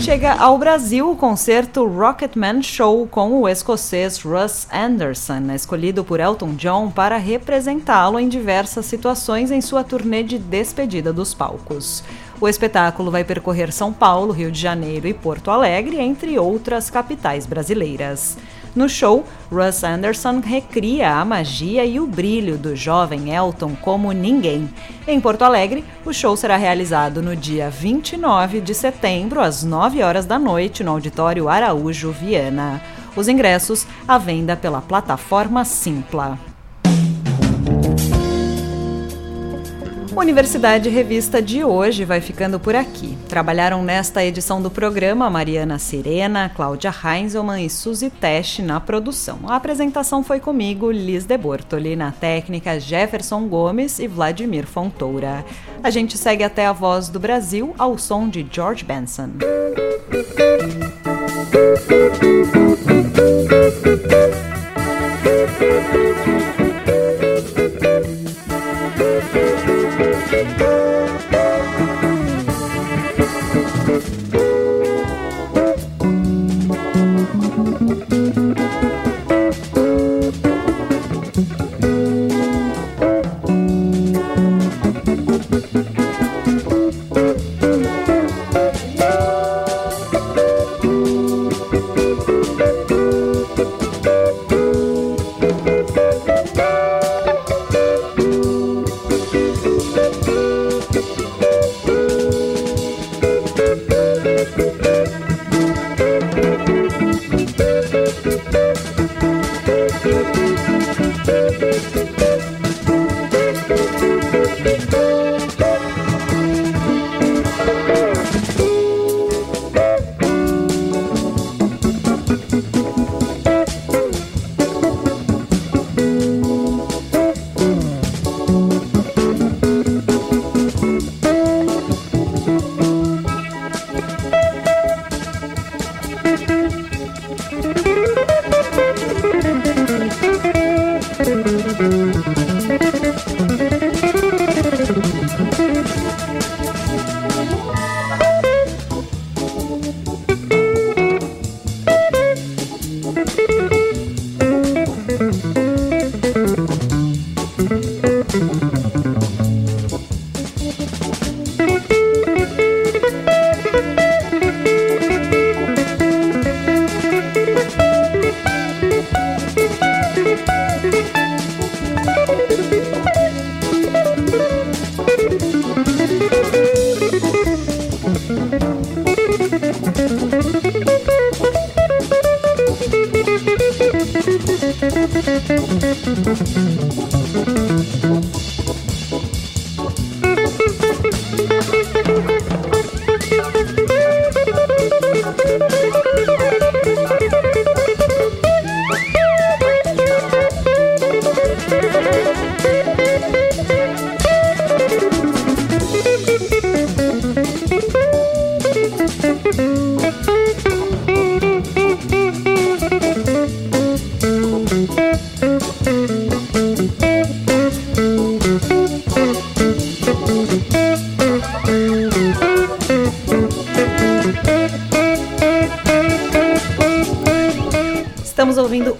Chega 0.00 0.34
ao 0.34 0.56
Brasil 0.56 1.10
o 1.10 1.16
concerto 1.16 1.84
Rocketman 1.84 2.62
Show 2.62 3.04
com 3.08 3.40
o 3.40 3.48
escocês 3.48 4.22
Russ 4.22 4.68
Anderson, 4.72 5.52
escolhido 5.52 6.04
por 6.04 6.20
Elton 6.20 6.54
John 6.54 6.88
para 6.92 7.16
representá-lo 7.16 8.20
em 8.20 8.28
diversas 8.28 8.86
situações 8.86 9.50
em 9.50 9.60
sua 9.60 9.82
turnê 9.82 10.22
de 10.22 10.38
despedida 10.38 11.12
dos 11.12 11.34
palcos. 11.34 12.04
O 12.40 12.48
espetáculo 12.48 13.10
vai 13.10 13.24
percorrer 13.24 13.72
São 13.72 13.92
Paulo, 13.92 14.32
Rio 14.32 14.52
de 14.52 14.60
Janeiro 14.60 15.08
e 15.08 15.14
Porto 15.14 15.50
Alegre, 15.50 15.98
entre 15.98 16.38
outras 16.38 16.90
capitais 16.90 17.44
brasileiras. 17.44 18.36
No 18.74 18.88
show, 18.88 19.24
Russ 19.50 19.84
Anderson 19.84 20.40
recria 20.40 21.16
a 21.16 21.24
magia 21.26 21.84
e 21.84 22.00
o 22.00 22.06
brilho 22.06 22.56
do 22.56 22.74
jovem 22.74 23.34
Elton 23.34 23.76
como 23.80 24.12
ninguém. 24.12 24.66
Em 25.06 25.20
Porto 25.20 25.42
Alegre, 25.42 25.84
o 26.06 26.12
show 26.12 26.34
será 26.38 26.56
realizado 26.56 27.20
no 27.20 27.36
dia 27.36 27.68
29 27.68 28.62
de 28.62 28.74
setembro, 28.74 29.42
às 29.42 29.62
9 29.62 30.02
horas 30.02 30.24
da 30.24 30.38
noite, 30.38 30.82
no 30.82 30.92
Auditório 30.92 31.50
Araújo 31.50 32.12
Viana. 32.12 32.80
Os 33.14 33.28
ingressos 33.28 33.86
à 34.08 34.16
venda 34.16 34.56
pela 34.56 34.80
plataforma 34.80 35.66
Simpla. 35.66 36.51
Universidade 40.14 40.88
Revista 40.88 41.40
de 41.40 41.64
hoje 41.64 42.04
vai 42.04 42.20
ficando 42.20 42.60
por 42.60 42.76
aqui. 42.76 43.16
Trabalharam 43.28 43.82
nesta 43.82 44.24
edição 44.24 44.60
do 44.60 44.70
programa 44.70 45.30
Mariana 45.30 45.78
Sirena, 45.78 46.50
Cláudia 46.54 46.92
Heinzelmann 46.92 47.64
e 47.64 47.70
Suzy 47.70 48.10
Tesch 48.10 48.58
na 48.58 48.78
produção. 48.78 49.40
A 49.46 49.56
apresentação 49.56 50.22
foi 50.22 50.38
comigo, 50.38 50.90
Liz 50.90 51.24
de 51.24 51.36
Bortoli, 51.38 51.96
na 51.96 52.12
técnica 52.12 52.78
Jefferson 52.78 53.48
Gomes 53.48 53.98
e 53.98 54.06
Vladimir 54.06 54.66
Fontoura. 54.66 55.44
A 55.82 55.90
gente 55.90 56.18
segue 56.18 56.44
até 56.44 56.66
a 56.66 56.72
voz 56.72 57.08
do 57.08 57.18
Brasil 57.18 57.74
ao 57.78 57.96
som 57.96 58.28
de 58.28 58.46
George 58.50 58.84
Benson. 58.84 59.30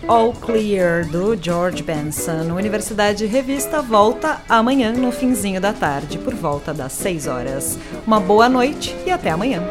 All 0.09 0.33
Clear, 0.33 1.05
do 1.07 1.37
George 1.41 1.83
Benson. 1.83 2.53
Universidade 2.53 3.27
Revista 3.27 3.81
volta 3.81 4.41
amanhã 4.49 4.93
no 4.93 5.13
finzinho 5.13 5.61
da 5.61 5.73
tarde, 5.73 6.19
por 6.19 6.35
volta 6.35 6.75
das 6.75 6.93
6 6.93 7.27
horas. 7.27 7.79
Uma 8.07 8.21
boa 8.21 8.49
noite 8.49 8.97
e 9.07 9.11
até 9.11 9.31
amanhã. 9.31 9.63